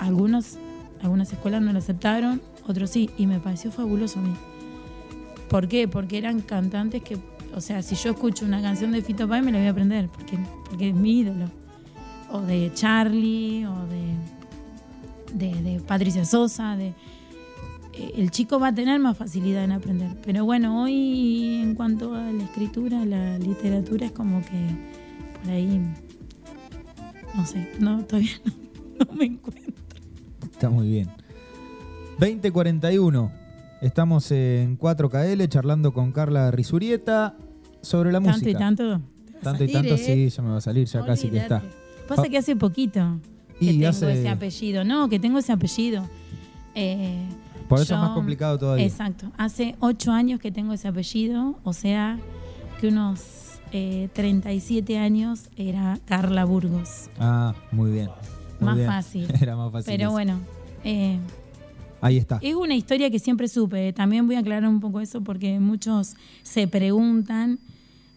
[0.00, 0.56] algunos,
[1.02, 4.34] algunas escuelas no lo aceptaron, otros sí, y me pareció fabuloso a mí.
[5.48, 5.88] ¿Por qué?
[5.88, 7.18] Porque eran cantantes que,
[7.54, 10.08] o sea, si yo escucho una canción de Fito Páez me la voy a aprender,
[10.08, 10.38] porque,
[10.68, 11.46] porque es mi ídolo.
[12.32, 13.74] O de Charlie, o
[15.34, 16.94] de, de, Patricia Sosa, de
[17.92, 20.16] eh, el chico va a tener más facilidad en aprender.
[20.24, 25.00] Pero bueno, hoy en cuanto a la escritura, la literatura es como que
[25.40, 25.80] por ahí,
[27.34, 28.30] no sé, no, todavía
[28.98, 29.74] no me encuentro.
[30.52, 31.19] Está muy bien.
[32.20, 33.32] 2041.
[33.80, 37.34] Estamos en 4KL charlando con Carla Risurieta
[37.80, 38.50] sobre la Tanto música.
[38.50, 39.00] y tanto.
[39.42, 39.98] Tanto y tanto, ¿eh?
[39.98, 41.62] sí, ya me va a salir, ya casi que está.
[42.06, 43.18] Pasa que hace poquito
[43.58, 44.84] que Y tengo hace- ese apellido.
[44.84, 46.04] No, que tengo ese apellido.
[46.74, 47.24] Eh,
[47.70, 48.84] Por eso es más complicado todavía.
[48.84, 49.32] Exacto.
[49.38, 52.18] Hace ocho años que tengo ese apellido, o sea
[52.82, 53.22] que unos
[53.72, 57.08] eh, 37 años era Carla Burgos.
[57.18, 58.10] Ah, muy bien.
[58.58, 58.88] Muy Más bien.
[58.88, 59.26] fácil.
[59.40, 59.86] Era más fácil.
[59.90, 60.12] Pero eso.
[60.12, 60.40] bueno,
[60.84, 61.18] eh,
[62.00, 62.38] Ahí está.
[62.42, 63.92] es una historia que siempre supe.
[63.92, 67.58] También voy a aclarar un poco eso porque muchos se preguntan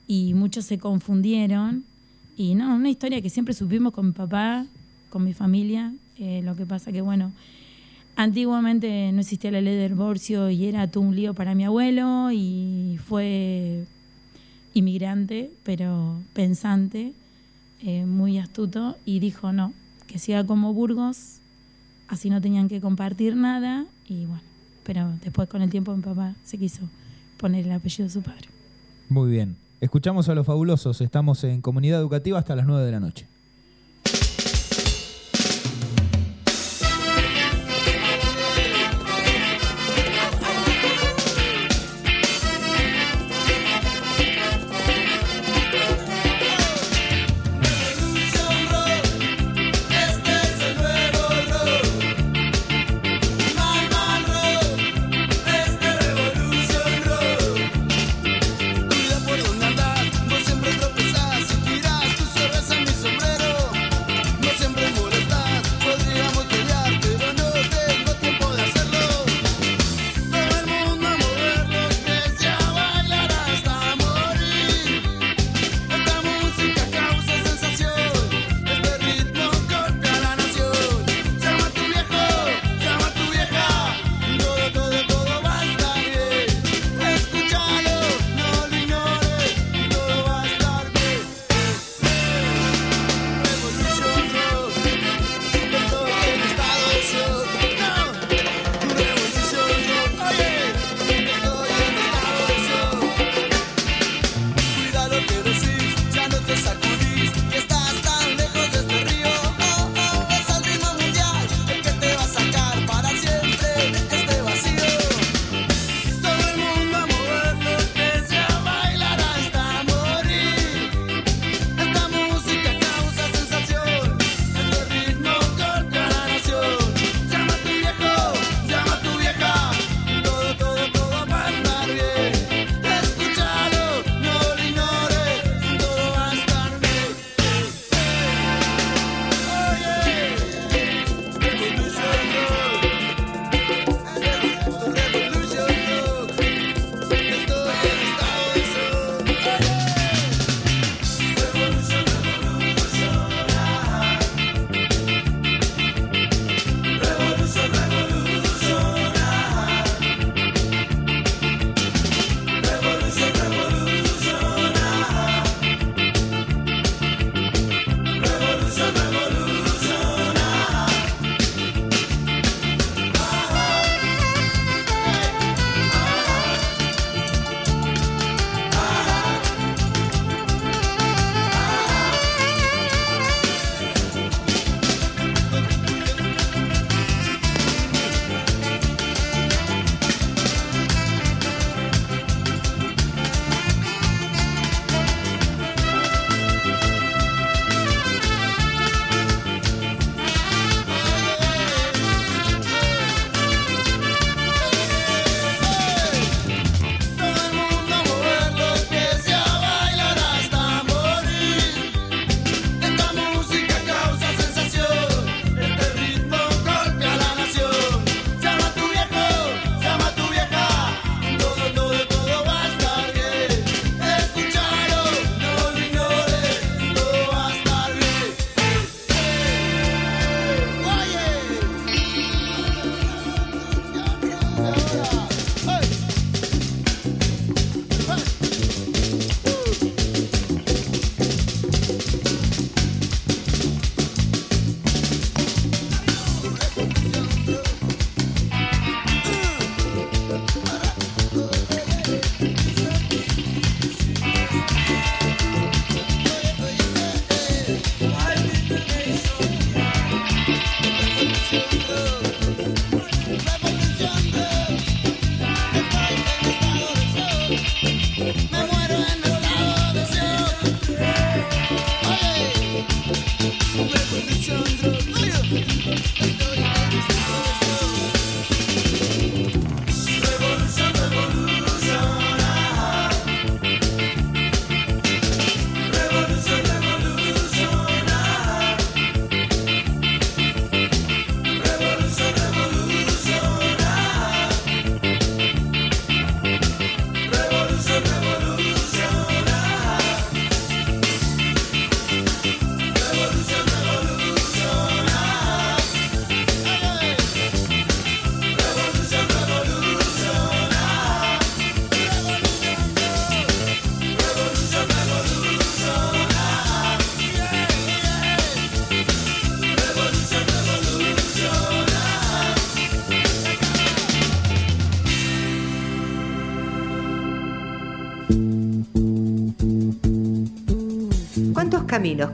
[0.08, 1.84] y muchos se confundieron.
[2.36, 4.66] Y no, una historia que siempre supimos con mi papá,
[5.10, 5.94] con mi familia.
[6.18, 7.32] Eh, lo que pasa que, bueno,
[8.16, 12.32] antiguamente no existía la ley del divorcio y era todo un lío para mi abuelo
[12.32, 13.86] y fue
[14.74, 17.14] inmigrante, pero pensante,
[17.82, 19.74] eh, muy astuto, y dijo no,
[20.08, 21.40] que siga como Burgos,
[22.14, 24.44] así no tenían que compartir nada, y bueno,
[24.84, 26.88] pero después con el tiempo mi papá se quiso
[27.38, 28.50] poner el apellido de su padre.
[29.10, 29.58] Muy bien.
[29.82, 31.02] Escuchamos a los fabulosos.
[31.02, 33.28] Estamos en comunidad educativa hasta las 9 de la noche.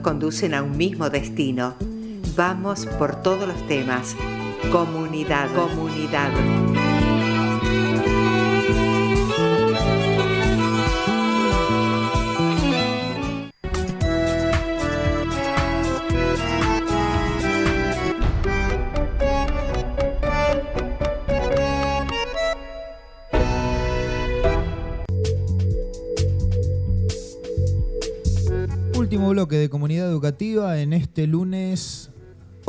[0.02, 1.74] Conducen a un mismo destino.
[2.36, 4.16] Vamos por todos los temas.
[4.70, 6.30] Comunidad, comunidad.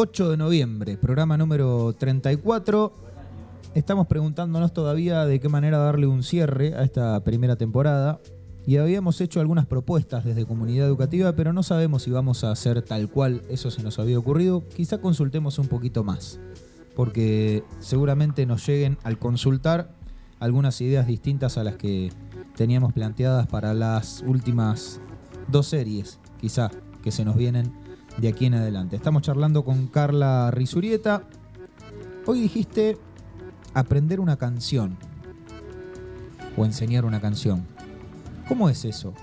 [0.03, 2.91] 8 de noviembre, programa número 34.
[3.75, 8.19] Estamos preguntándonos todavía de qué manera darle un cierre a esta primera temporada
[8.65, 12.81] y habíamos hecho algunas propuestas desde comunidad educativa, pero no sabemos si vamos a hacer
[12.81, 14.67] tal cual eso se nos había ocurrido.
[14.69, 16.39] Quizá consultemos un poquito más,
[16.95, 19.93] porque seguramente nos lleguen al consultar
[20.39, 22.11] algunas ideas distintas a las que
[22.55, 24.99] teníamos planteadas para las últimas
[25.47, 26.71] dos series, quizá,
[27.03, 27.80] que se nos vienen
[28.17, 28.95] de aquí en adelante.
[28.95, 31.23] Estamos charlando con Carla Risurieta.
[32.25, 32.97] Hoy dijiste
[33.73, 34.97] aprender una canción
[36.57, 37.65] o enseñar una canción.
[38.47, 39.13] ¿Cómo es eso?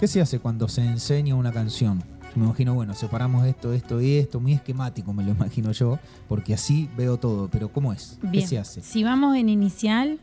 [0.00, 2.02] ¿Qué se hace cuando se enseña una canción?
[2.34, 5.98] Me imagino, bueno, separamos esto, esto y esto, muy esquemático me lo imagino yo,
[6.28, 8.18] porque así veo todo, pero ¿cómo es?
[8.30, 8.82] ¿Qué se hace?
[8.82, 10.20] Si vamos en inicial,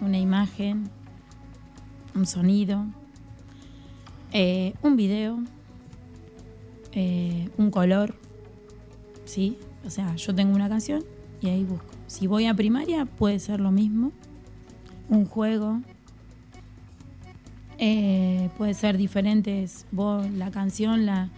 [0.00, 0.88] una imagen,
[2.14, 2.86] un sonido,
[4.32, 5.40] eh, un video,
[6.92, 8.14] eh, un color,
[9.24, 9.58] ¿sí?
[9.86, 11.04] O sea, yo tengo una canción
[11.40, 11.86] y ahí busco.
[12.06, 14.12] Si voy a primaria, puede ser lo mismo.
[15.08, 15.80] Un juego.
[17.78, 19.86] Eh, puede ser diferentes.
[19.90, 21.30] Vos la canción la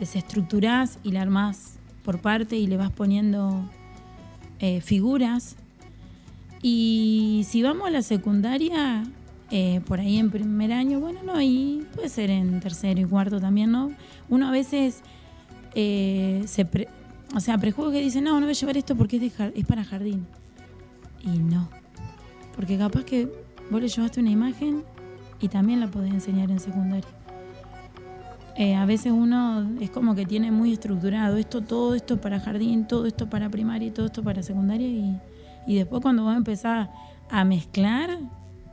[0.00, 3.68] desestructurás y la armás por parte y le vas poniendo
[4.58, 5.56] eh, figuras.
[6.62, 9.04] Y si vamos a la secundaria,
[9.52, 13.38] eh, por ahí en primer año, bueno, no, y puede ser en tercero y cuarto
[13.38, 13.92] también, ¿no?
[14.28, 15.02] Uno a veces
[15.74, 16.88] eh, se pre-
[17.36, 19.66] o sea, prejuega que dice, no, no voy a llevar esto porque es, de es
[19.66, 20.26] para jardín.
[21.22, 21.68] Y no.
[22.56, 23.28] Porque capaz que
[23.70, 24.82] vos le llevaste una imagen
[25.40, 27.08] y también la podés enseñar en secundaria.
[28.56, 32.86] Eh, a veces uno es como que tiene muy estructurado esto, todo esto para jardín,
[32.86, 35.18] todo esto para primaria y todo esto para secundaria y,
[35.66, 36.88] y después cuando vos empezás
[37.30, 38.18] a mezclar,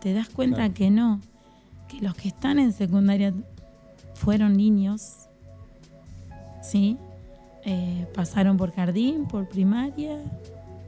[0.02, 0.74] te das cuenta Claro.
[0.74, 1.22] que no,
[1.88, 3.34] que los que están en secundaria
[4.16, 5.28] fueron niños,
[6.62, 6.98] ¿sí?
[7.66, 10.18] Eh, pasaron por jardín, por primaria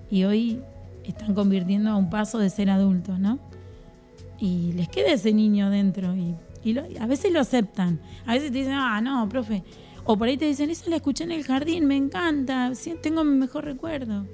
[0.10, 0.60] y hoy
[1.04, 3.40] están convirtiendo a un paso de ser adultos, ¿no?
[4.40, 6.34] Y les queda ese niño dentro y,
[6.64, 8.00] y lo- a veces lo aceptan.
[8.26, 9.64] A veces te dicen, ah, no, profe.
[10.04, 12.72] O por ahí te dicen, esa la escuché en el jardín, me encanta,
[13.04, 14.26] tengo mi mejor recuerdo.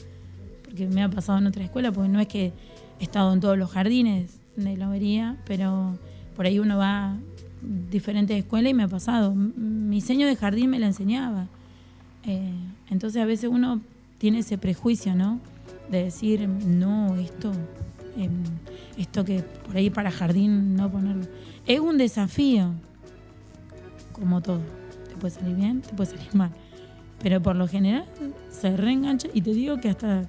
[0.64, 2.54] Porque me ha pasado en otra escuela, porque no es que
[3.00, 5.98] he estado en todos los jardines de la vería, pero
[6.36, 7.18] por ahí uno va a
[7.62, 9.34] diferentes escuelas y me ha pasado.
[9.34, 11.48] Mi diseño de jardín me la enseñaba.
[12.26, 12.54] Eh,
[12.90, 13.82] entonces a veces uno
[14.18, 15.40] tiene ese prejuicio, ¿no?
[15.90, 17.52] De decir, no, esto,
[18.18, 18.44] em,
[18.98, 21.26] esto que por ahí para jardín no ponerlo.
[21.66, 22.72] Es un desafío,
[24.12, 24.62] como todo.
[25.10, 26.52] Te puede salir bien, te puede salir mal.
[27.22, 28.06] Pero por lo general
[28.50, 30.28] se reengancha y te digo que hasta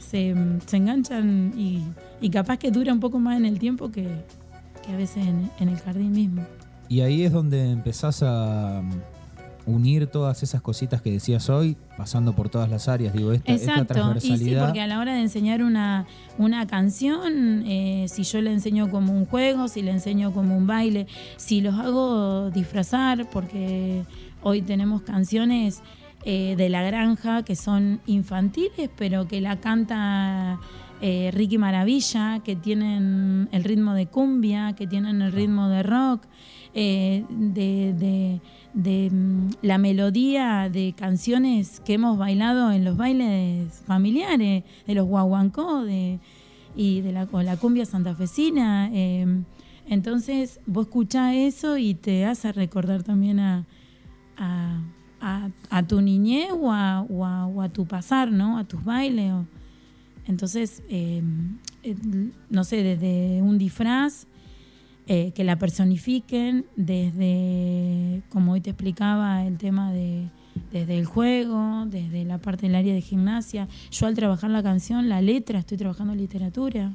[0.00, 0.34] se,
[0.66, 1.84] se enganchan y,
[2.20, 4.08] y capaz que dura un poco más en el tiempo que,
[4.84, 6.42] que a veces en, en el jardín mismo.
[6.88, 12.32] Y ahí es donde empezás a mm, unir todas esas cositas que decías hoy, pasando
[12.34, 14.64] por todas las áreas, digo, esta, esta Exacto, y sí, transversalidad.
[14.64, 16.06] porque a la hora de enseñar una,
[16.38, 20.66] una canción, eh, si yo le enseño como un juego, si le enseño como un
[20.66, 24.02] baile, si los hago disfrazar, porque
[24.42, 25.82] hoy tenemos canciones
[26.24, 30.58] eh, de la granja que son infantiles, pero que la canta
[31.00, 36.24] eh, Ricky Maravilla, que tienen el ritmo de cumbia, que tienen el ritmo de rock,
[36.74, 38.40] eh, de,
[38.74, 45.06] de- mm, la melodía de canciones que hemos bailado en los bailes familiares, de los
[45.06, 46.20] guaguancó de,
[46.76, 48.90] y de la, la cumbia santafesina.
[49.88, 53.64] entonces vos escuchás eso y te hace recordar también a,
[55.20, 58.58] a- tu niñez o a, tu pasar, ¿no?
[58.58, 59.32] A tus bailes.
[60.26, 61.22] entonces, eh,
[61.82, 61.96] eh,
[62.50, 64.26] no sé, desde un disfraz,
[65.06, 70.28] eh, que la personifiquen, desde, como hoy te explicaba, el tema de
[70.72, 73.66] desde el juego, desde la parte del área de gimnasia.
[73.90, 76.92] Yo al trabajar la canción, la letra, estoy trabajando literatura.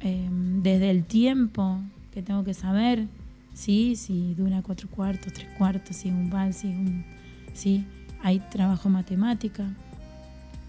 [0.00, 0.28] Eh,
[0.62, 1.78] desde el tiempo
[2.12, 3.06] que tengo que saber,
[3.54, 7.04] sí, si dura cuatro cuartos, tres cuartos, si es un vals, si es un...
[7.52, 7.84] Sí,
[8.22, 9.68] hay trabajo matemática.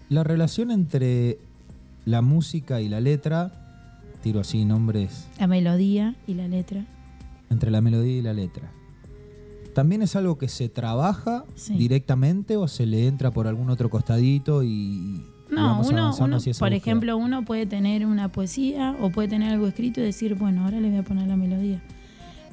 [0.08, 1.38] La relación entre
[2.04, 3.52] la música y la letra,
[4.22, 6.84] tiro así nombres, La melodía y la letra.
[7.50, 8.70] entre la melodía y la letra.
[9.74, 11.74] ¿También es algo que se trabaja Sí.
[11.78, 16.52] directamente o se le entra por algún otro costadito y, No, vamos uno, uno, hacia
[16.52, 16.76] por búsqueda?
[16.76, 20.78] ejemplo, uno puede tener una poesía o puede tener algo escrito y decir, bueno, ahora
[20.80, 21.80] le voy a poner la melodía.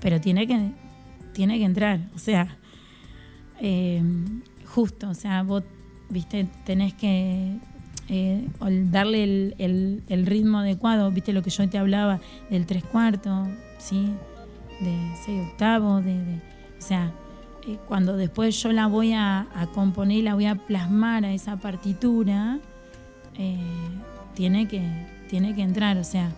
[0.01, 0.71] Pero tiene que,
[1.33, 2.57] tiene que entrar, o sea,
[3.61, 4.01] eh,
[4.65, 5.63] justo, o sea, vos,
[6.09, 7.57] viste, tenés que
[8.07, 8.47] eh,
[8.89, 12.19] darle el, el- ritmo adecuado, viste lo que yo te hablaba
[12.49, 13.47] del tres cuartos,
[13.77, 14.11] ¿sí?
[14.81, 16.13] De seis octavos, de,
[16.77, 17.11] o sea,
[17.67, 21.57] eh, cuando después yo la voy a, a componer, la voy a plasmar a esa
[21.57, 22.59] partitura,
[24.35, 24.81] tiene, que,
[25.29, 26.31] tiene que entrar, o sea,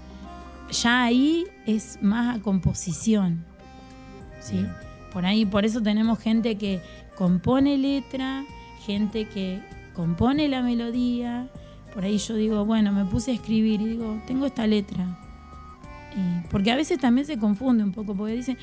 [0.71, 3.43] ya ahí es más a composición,
[4.41, 4.55] ¿sí?
[4.57, 4.73] Bien.
[5.13, 6.81] Por ahí, por eso tenemos gente que
[7.17, 8.43] compone letra,
[8.85, 9.61] gente que
[9.93, 11.49] compone la melodía.
[11.93, 15.05] Por ahí yo digo, bueno, me puse a escribir y digo, tengo esta letra.
[16.15, 18.57] Y- porque a veces también se confunde un poco, porque dicen,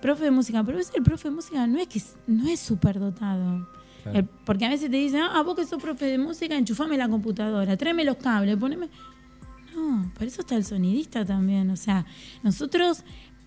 [0.00, 2.60] profe de música, pero a veces el profe de música no es que no es
[2.60, 3.68] súper dotado.
[4.02, 4.18] Claro.
[4.18, 7.08] El- porque a veces te dicen, ah, vos que sos profe de música, enchufame la
[7.08, 8.88] computadora, tráeme los cables, poneme.
[9.74, 11.70] No, para eso está el sonidista también.
[11.70, 12.04] O sea,
[12.42, 13.02] nosotros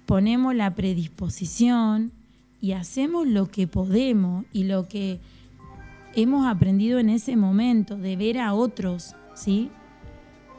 [0.07, 2.11] ponemos la predisposición
[2.59, 5.19] y hacemos lo que podemos y lo que
[6.15, 9.69] hemos aprendido en ese momento de ver a otros, ¿sí?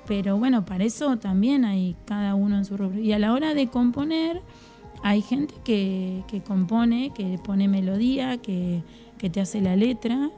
[0.06, 3.00] Pero bueno, para eso también hay cada uno en su rubro.
[3.00, 4.42] Y a la hora de componer,
[5.02, 8.82] hay gente que, que compone, que pone melodía, que,
[9.16, 10.30] que te hace la letra,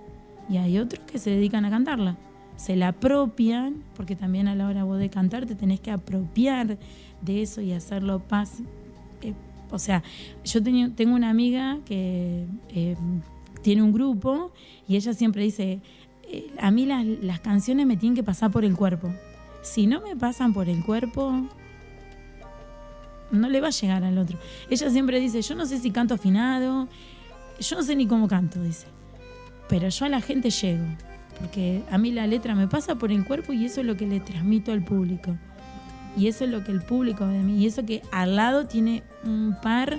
[0.48, 2.16] y hay otros que se dedican a cantarla.
[2.56, 6.78] Se la apropian, porque también a la hora vos de cantar te tenés que apropiar
[7.22, 8.62] de eso y hacerlo paz.
[9.22, 9.34] Eh,
[9.70, 10.02] o sea,
[10.44, 12.96] yo tengo una amiga que eh,
[13.62, 14.52] tiene un grupo
[14.88, 15.80] y ella siempre dice,
[16.24, 19.12] eh, a mí las, las canciones me tienen que pasar por el cuerpo.
[19.62, 21.46] Si no me pasan por el cuerpo,
[23.30, 24.38] no le va a llegar al otro.
[24.68, 26.88] Ella siempre dice, yo no sé si canto afinado,
[27.60, 28.86] yo no sé ni cómo canto, dice.
[29.68, 30.84] Pero yo a la gente llego,
[31.38, 34.06] porque a mí la letra me pasa por el cuerpo y eso es lo que
[34.06, 35.36] le transmito al público.
[36.16, 37.58] Y eso es lo que el público ve de mí.
[37.62, 39.98] Y eso que al lado tiene un par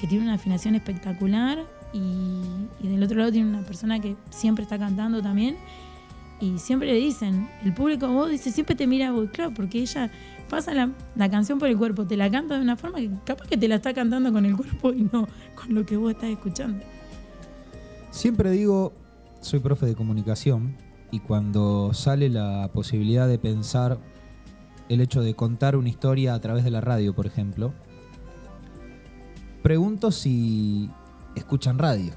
[0.00, 1.58] que tiene una afinación espectacular
[1.92, 2.40] y,
[2.80, 5.56] y del otro lado tiene una persona que siempre está cantando también.
[6.40, 10.10] Y siempre le dicen, el público vos dice, siempre te mira vos, claro, porque ella
[10.48, 13.46] pasa la, la canción por el cuerpo, te la canta de una forma que capaz
[13.46, 16.30] que te la está cantando con el cuerpo y no con lo que vos estás
[16.30, 16.82] escuchando.
[18.10, 18.92] Siempre digo,
[19.40, 20.74] soy profe de comunicación
[21.10, 23.98] y cuando sale la posibilidad de pensar
[24.90, 27.72] el hecho de contar una historia a través de la radio, por ejemplo,
[29.62, 30.90] pregunto si
[31.36, 32.12] escuchan radio.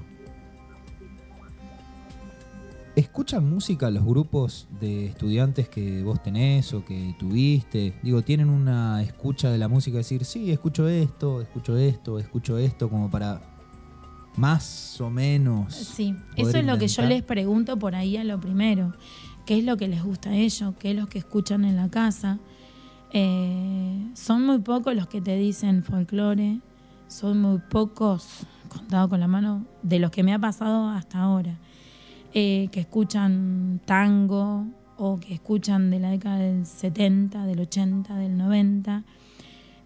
[2.96, 7.94] ¿Escuchan música los grupos de estudiantes que vos tenés o que tuviste?
[8.02, 9.98] Digo, ¿tienen una escucha de la música?
[9.98, 13.40] Decir, sí, escucho esto, escucho esto, escucho esto, como para
[14.36, 15.74] más o menos.
[15.74, 18.94] Sí, eso es lo que yo les pregunto por ahí a lo primero.
[19.46, 20.74] ¿Qué es lo que les gusta a ellos?
[20.78, 22.40] ¿Qué es lo que escuchan en la casa?
[23.16, 26.58] Eh, son muy pocos los que te dicen folclore,
[27.06, 31.56] son muy pocos, contado con la mano, de los que me ha pasado hasta ahora,
[32.34, 38.36] eh, que escuchan tango o que escuchan de la década del 70, del 80, del
[38.36, 39.04] 90.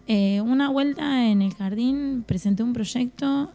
[0.07, 3.51] Eh, una vuelta en el jardín presenté un proyecto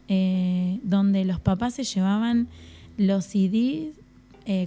[0.85, 2.47] donde los papás se llevaban
[2.97, 3.97] los CDs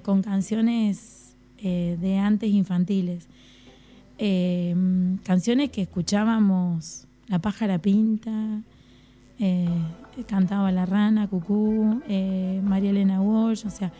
[0.03, 3.30] con canciones de antes infantiles.
[4.20, 4.76] Eh,
[5.24, 8.63] canciones que escuchábamos La pájara pinta,
[9.39, 9.68] eh,
[10.28, 13.91] cantaba La rana, Cucú, eh, María Elena Walsh, o sea,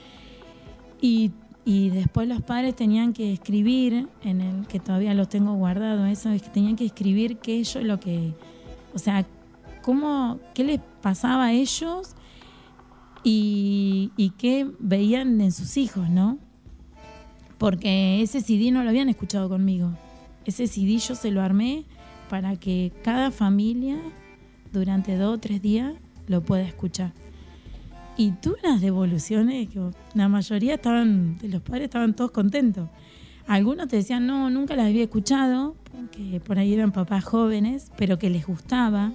[1.00, 1.32] y,
[1.66, 6.32] y después los padres tenían que escribir, en el que todavía los tengo guardado, eso
[6.32, 8.34] es que tenían que escribir qué ellos lo que,
[8.96, 9.26] o sea,
[9.84, 12.16] cómo, qué les pasaba a ellos
[13.24, 16.40] y, y qué veían en sus hijos, ¿no?
[17.60, 19.92] Porque ese CD no lo habían escuchado conmigo.
[20.48, 21.84] Ese CD se lo armé
[22.30, 24.00] para que cada familia
[24.72, 25.94] durante dos o tres días
[26.28, 27.12] lo pueda escuchar.
[28.16, 29.80] Y tuve unas devoluciones que
[30.14, 32.90] la mayoría estaban, de los padres estaban todos contentos.
[33.46, 38.18] Algunos te decían, no, nunca las había escuchado, porque por ahí eran papás jóvenes, pero
[38.18, 39.12] que les gustaba.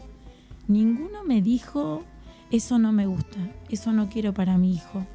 [0.68, 2.04] Ninguno me dijo,
[2.50, 3.38] eso no me gusta,
[3.70, 5.06] eso no quiero para mi hijo.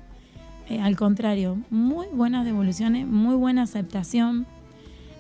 [0.68, 4.47] Eh, al contrario, muy buenas devoluciones, muy buena aceptación.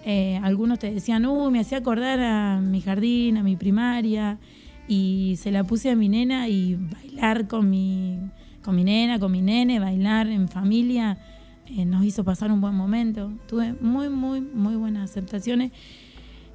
[0.09, 4.39] Eh, algunos te decían, uh, me hacía acordar a mi jardín, a mi primaria,
[4.87, 8.17] y se la puse a mi nena y bailar con mi,
[8.63, 11.17] con mi nena, con mi nene, bailar en familia,
[11.65, 13.33] eh, nos hizo pasar un buen momento.
[13.49, 15.73] Tuve muy, muy, muy buenas aceptaciones.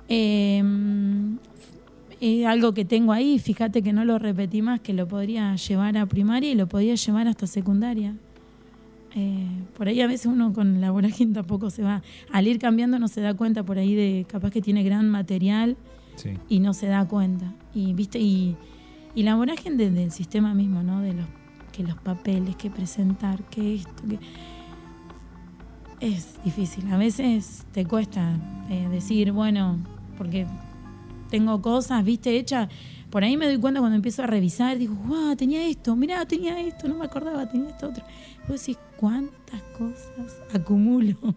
[0.09, 0.65] Eh,
[2.21, 5.99] es algo que tengo ahí, fíjate que no lo repetí más, que lo podría llevar
[5.99, 8.17] a primaria y lo podría llevar hasta secundaria.
[9.15, 9.47] Eh,
[9.77, 12.03] por ahí a veces uno con la vorágine tampoco se va,
[12.33, 15.77] al ir cambiando no se da cuenta por ahí de capaz que tiene gran material
[16.17, 16.31] Sí.
[16.49, 17.53] y no se da cuenta.
[17.75, 18.55] Y viste, y,
[19.15, 21.01] y la vorágine de- del sistema mismo, ¿no?
[21.01, 21.27] De los
[21.73, 24.19] que los papeles, que presentar, que esto, que
[26.01, 26.91] es difícil.
[26.93, 28.37] A veces te cuesta
[28.71, 29.79] eh, decir, bueno,
[30.19, 30.47] porque
[31.31, 32.69] tengo cosas, viste, hechas.
[33.13, 36.59] Por ahí me doy cuenta cuando empiezo a revisar, digo, wow, tenía esto, mirá, tenía
[36.63, 38.03] esto, no me acordaba, tenía esto otro.
[38.49, 41.17] Vos decís, ¿cuántas cosas acumulo?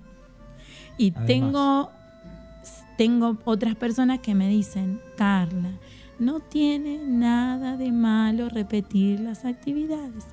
[0.97, 1.28] Y Además.
[1.28, 1.91] tengo,
[2.97, 5.71] tengo otras personas que me dicen, Carla,
[6.19, 10.23] no tiene nada de malo repetir las actividades,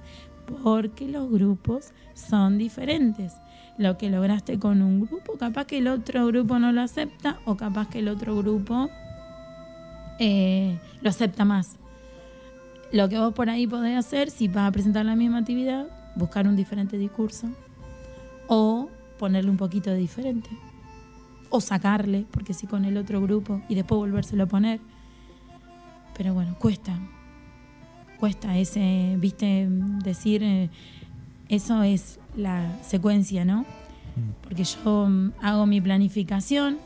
[0.62, 3.32] porque los grupos son diferentes.
[3.76, 7.57] Lo que lograste con un grupo, capaz que el otro grupo no lo acepta o
[7.57, 8.88] capaz que el otro grupo
[10.24, 11.78] eh, lo acepta más.
[12.92, 16.46] Lo que vos por ahí podés hacer, si vas a presentar la misma actividad, buscar
[16.46, 17.48] un diferente discurso
[18.46, 20.48] o ponerle un poquito de diferente
[21.50, 24.78] o sacarle, porque si con el otro grupo y después volvérselo a poner.
[26.16, 26.96] Pero bueno, cuesta.
[28.20, 29.66] Cuesta ese, viste,
[30.04, 30.70] decir, eh,
[31.48, 33.64] eso es la secuencia, ¿no?
[34.44, 36.78] Porque yo mm, hago mi planificación,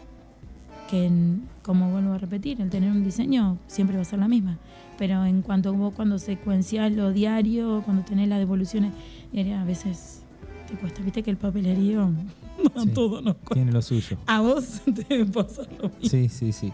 [0.89, 4.29] que en- como vuelvo a repetir, el tener un diseño siempre va a ser la
[4.29, 4.59] misma.
[4.99, 8.93] Pero en cuanto vos cuando secuenciás lo diario, cuando tenés las devoluciones
[9.33, 10.23] diarias, a veces
[10.69, 11.03] te cuesta.
[11.03, 12.11] Viste que el papelerío
[12.75, 12.89] a Sí.
[12.91, 13.55] todo nos cuesta.
[13.55, 14.17] Tiene lo suyo.
[14.27, 16.09] A vos te pasa lo mismo.
[16.09, 16.73] Sí, sí, sí.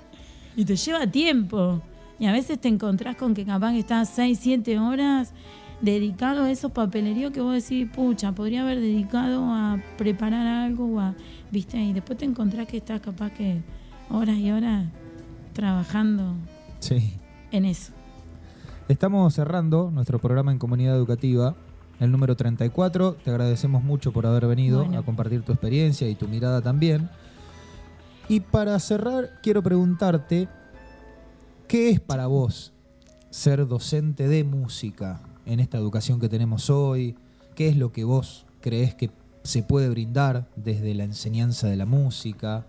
[0.56, 1.80] Y te lleva tiempo.
[2.18, 5.32] Y a veces te encontrás con que capaz que estás 6, 7 horas
[5.80, 11.00] dedicado a esos papeleríos que vos decís, pucha, podría haber dedicado a preparar algo o
[11.00, 11.14] a,
[11.50, 13.62] viste, y después te encontrás que estás capaz que
[14.12, 14.86] horas y horas
[15.52, 16.34] trabajando
[16.80, 17.14] Sí.
[17.50, 17.92] en eso.
[18.88, 21.54] Estamos cerrando nuestro programa en comunidad educativa,
[22.00, 23.14] el número 34.
[23.14, 24.98] Te agradecemos mucho por haber venido Bueno.
[24.98, 27.08] a compartir tu experiencia y tu mirada también.
[28.28, 30.48] Y para cerrar, quiero preguntarte,
[31.68, 32.72] ¿qué es para vos
[33.30, 37.16] ser docente de música en esta educación que tenemos hoy?
[37.54, 39.10] ¿Qué es lo que vos crees que
[39.42, 42.66] se puede brindar desde la enseñanza de la música?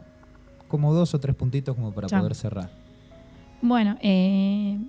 [0.73, 2.21] Como dos o tres puntitos como para Chao.
[2.21, 2.71] poder cerrar.
[3.61, 4.79] Bueno, eh,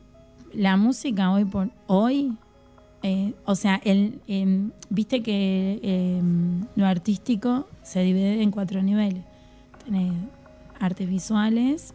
[0.55, 2.39] la música hoy por hoy,
[3.03, 9.22] eh, o sea, el, em, viste que em, lo artístico se divide en cuatro niveles.
[9.85, 10.14] Tenés
[10.80, 11.93] artes visuales,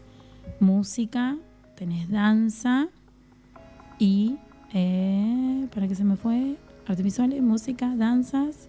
[0.60, 1.36] música,
[1.74, 2.86] tenés danza
[3.98, 4.36] y,
[4.72, 6.54] eh, ¿para qué se me fue?
[6.86, 8.68] Artes visuales, música, danzas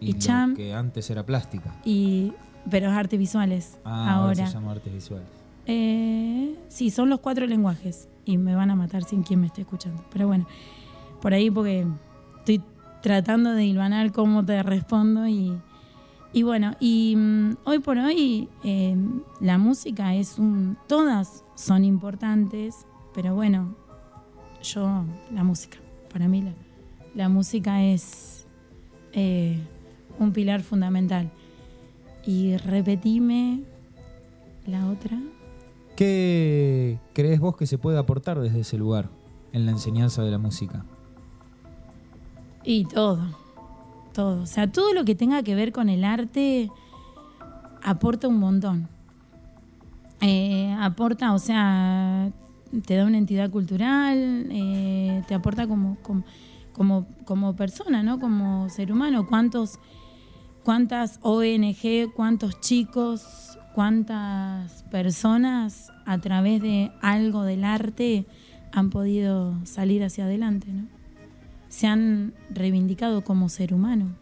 [0.00, 1.70] Y lo cham- que antes era plástica.
[1.84, 2.32] y,
[2.70, 4.46] pero es artes visuales Ah, ahora, ahora.
[4.46, 5.26] se llama artes visuales.
[5.66, 8.08] Eh, sí, son los cuatro lenguajes.
[8.24, 10.04] Y me van a matar sin quien me esté escuchando.
[10.12, 10.46] Pero bueno,
[11.20, 11.86] por ahí porque
[12.38, 12.62] estoy
[13.02, 15.26] tratando de hilvanar cómo te respondo.
[15.26, 15.52] Y,
[16.32, 18.96] y bueno, y mm, hoy por hoy eh,
[19.40, 20.76] la música es un...
[20.86, 23.74] Todas son importantes, pero bueno,
[24.62, 25.78] yo, la música,
[26.12, 26.52] para mí la,
[27.14, 28.46] la música es
[29.12, 29.58] eh,
[30.18, 31.30] un pilar fundamental.
[32.30, 33.64] Y repetime
[34.64, 35.20] la otra.
[35.96, 39.08] ¿Qué crees vos que se puede aportar desde ese lugar
[39.52, 40.84] en la enseñanza de la música?
[42.62, 43.18] Y todo,
[44.12, 44.42] todo.
[44.42, 46.70] O sea, todo lo que tenga que ver con el arte
[47.82, 48.86] aporta un montón.
[50.20, 52.30] Eh, aporta, o sea,
[52.86, 56.22] te da una entidad cultural, eh, te aporta como, como,
[56.74, 58.20] como, como persona, ¿no?
[58.20, 59.26] Como ser humano.
[59.26, 59.80] ¿Cuántos,
[60.64, 68.26] ¿Cuántas ONG, cuántos chicos, cuántas personas a través de algo del arte
[68.72, 71.00] han podido salir hacia adelante, ¿no?
[71.70, 74.16] se han reivindicado como ser humano.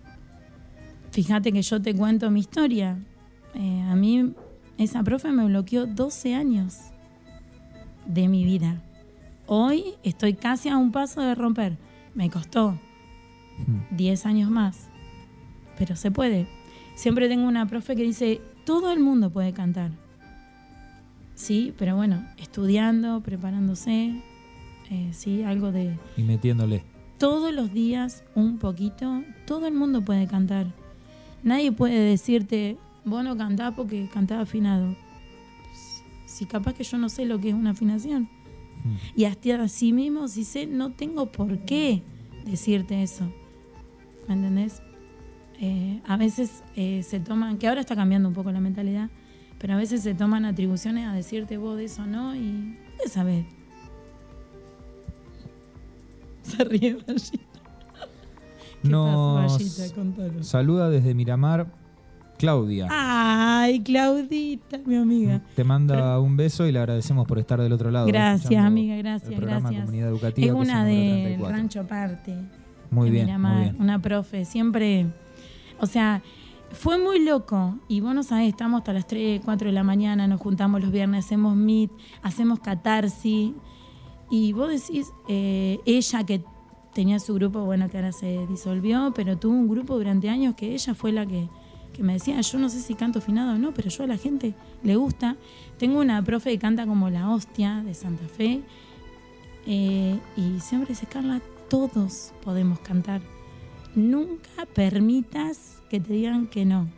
[1.10, 2.98] Fíjate que yo te cuento mi historia.
[3.54, 4.34] Eh, a mí
[4.76, 6.78] esa profe me bloqueó 12 años
[8.06, 8.82] de mi vida.
[9.46, 11.78] Hoy estoy casi a un paso de romper.
[12.14, 12.78] Me costó
[13.92, 14.87] 10 años más,
[15.78, 16.46] pero se puede.
[16.94, 19.92] Siempre tengo una profe que dice, todo el mundo puede cantar.
[21.34, 24.20] Sí, pero bueno, estudiando, preparándose,
[24.90, 26.82] eh, sí, algo de, Y metiéndole.
[27.18, 30.66] todos los días un poquito, todo el mundo puede cantar.
[31.44, 34.96] Nadie puede decirte, vos no cantás porque cantás afinado.
[36.26, 38.28] Si capaz que yo no sé lo que es una afinación.
[39.16, 42.02] Y hasta así mismo, si sé, no tengo por qué
[42.44, 43.30] decirte eso.
[44.26, 44.82] ¿Me entendés?
[45.60, 49.10] Eh, a veces eh, se toman, que ahora está cambiando un poco la mentalidad,
[49.58, 53.44] pero a veces se toman atribuciones a decirte vos de eso no y dónde sabes?
[56.42, 57.38] Se ríe Rayita.
[58.82, 59.94] ¿Qué Nos pasa, Rayita?
[59.94, 60.42] Contalo.
[60.44, 61.66] saluda desde Miramar
[62.38, 62.86] Claudia.
[62.88, 65.42] Ay, Claudita, mi amiga.
[65.56, 68.06] Te manda un beso y le agradecemos por estar del otro lado.
[68.06, 69.84] Gracias, amiga, el gracias, programa gracias.
[69.84, 70.46] Comunidad Educativa.
[70.46, 71.56] Es una de 34.
[71.56, 72.34] Rancho Aparte.
[72.90, 73.76] Muy de bien, Miramar, muy bien.
[73.80, 75.06] Una profe, siempre.
[75.80, 76.22] O sea,
[76.72, 77.76] fue muy loco.
[77.88, 80.90] Y vos no sabés, estamos hasta las 3, 4 de la mañana, nos juntamos los
[80.90, 81.90] viernes, hacemos meet,
[82.22, 83.52] hacemos catarsis.
[84.30, 86.44] Y vos decís, eh, ella que
[86.92, 90.74] tenía su grupo, bueno, que ahora se disolvió, pero tuvo un grupo durante años que
[90.74, 91.48] ella fue la que,
[91.92, 94.18] que me decía, yo no sé si canto afinado o no, pero yo a la
[94.18, 95.36] gente le gusta.
[95.78, 98.62] Tengo una profe que canta como la hostia de Santa Fe.
[99.66, 103.20] eh, y siempre dice, Carla, todos podemos cantar.
[103.94, 106.88] Nunca permitas que te digan que no.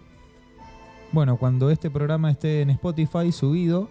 [1.12, 3.88] Bueno, cuando este programa esté en Spotify subido,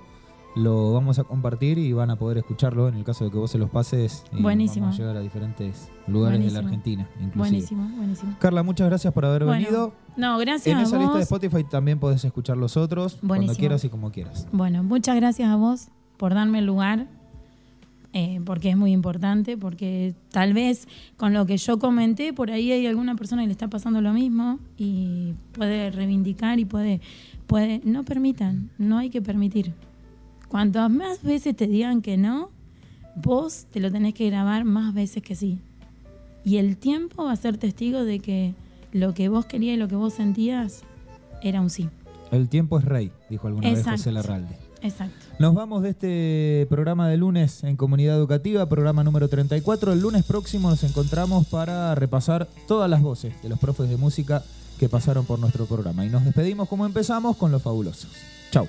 [0.56, 3.52] lo vamos a compartir y van a poder escucharlo en el caso de que vos
[3.52, 4.24] se los pases.
[4.32, 4.86] Y Buenísimo.
[4.86, 6.60] Vamos a llegar a diferentes lugares de la.
[6.60, 7.38] Argentina, inclusive.
[7.38, 8.36] Buenísimo, buenísimo.
[8.39, 9.93] Carla, muchas gracias por haber Bueno, venido.
[10.18, 11.32] No, gracias En a esa lista de vos.
[11.32, 14.47] Spotify también podés escuchar los otros cuando quieras y como quieras.
[14.52, 17.08] Bueno, muchas gracias a vos por darme el lugar,
[18.12, 22.72] eh, porque es muy importante, porque tal vez con lo que yo comenté, por ahí
[22.72, 27.01] hay alguna persona que le está pasando lo mismo y puede reivindicar y puede,
[27.45, 29.74] puede, no permitan, no hay que permitir.
[30.47, 32.49] Cuantas más veces te digan que no,
[33.16, 35.60] vos te lo tenés que grabar más veces que sí.
[36.43, 38.55] Y el tiempo va a ser testigo de que
[38.91, 40.82] lo que vos querías y lo que vos sentías
[41.43, 41.89] era un sí.
[42.32, 43.86] El tiempo es rey, dijo alguna vez.
[43.86, 44.69] José Larralde.
[44.82, 45.26] Exacto.
[45.40, 49.94] Nos vamos de este programa de lunes en Comunidad Educativa, programa número 34.
[49.94, 54.44] El lunes próximo nos encontramos para repasar todas las voces de los profes de música
[54.80, 56.06] que pasaron por nuestro programa.
[56.06, 58.12] Y nos despedimos como empezamos con los fabulosos.
[58.52, 58.68] Chau.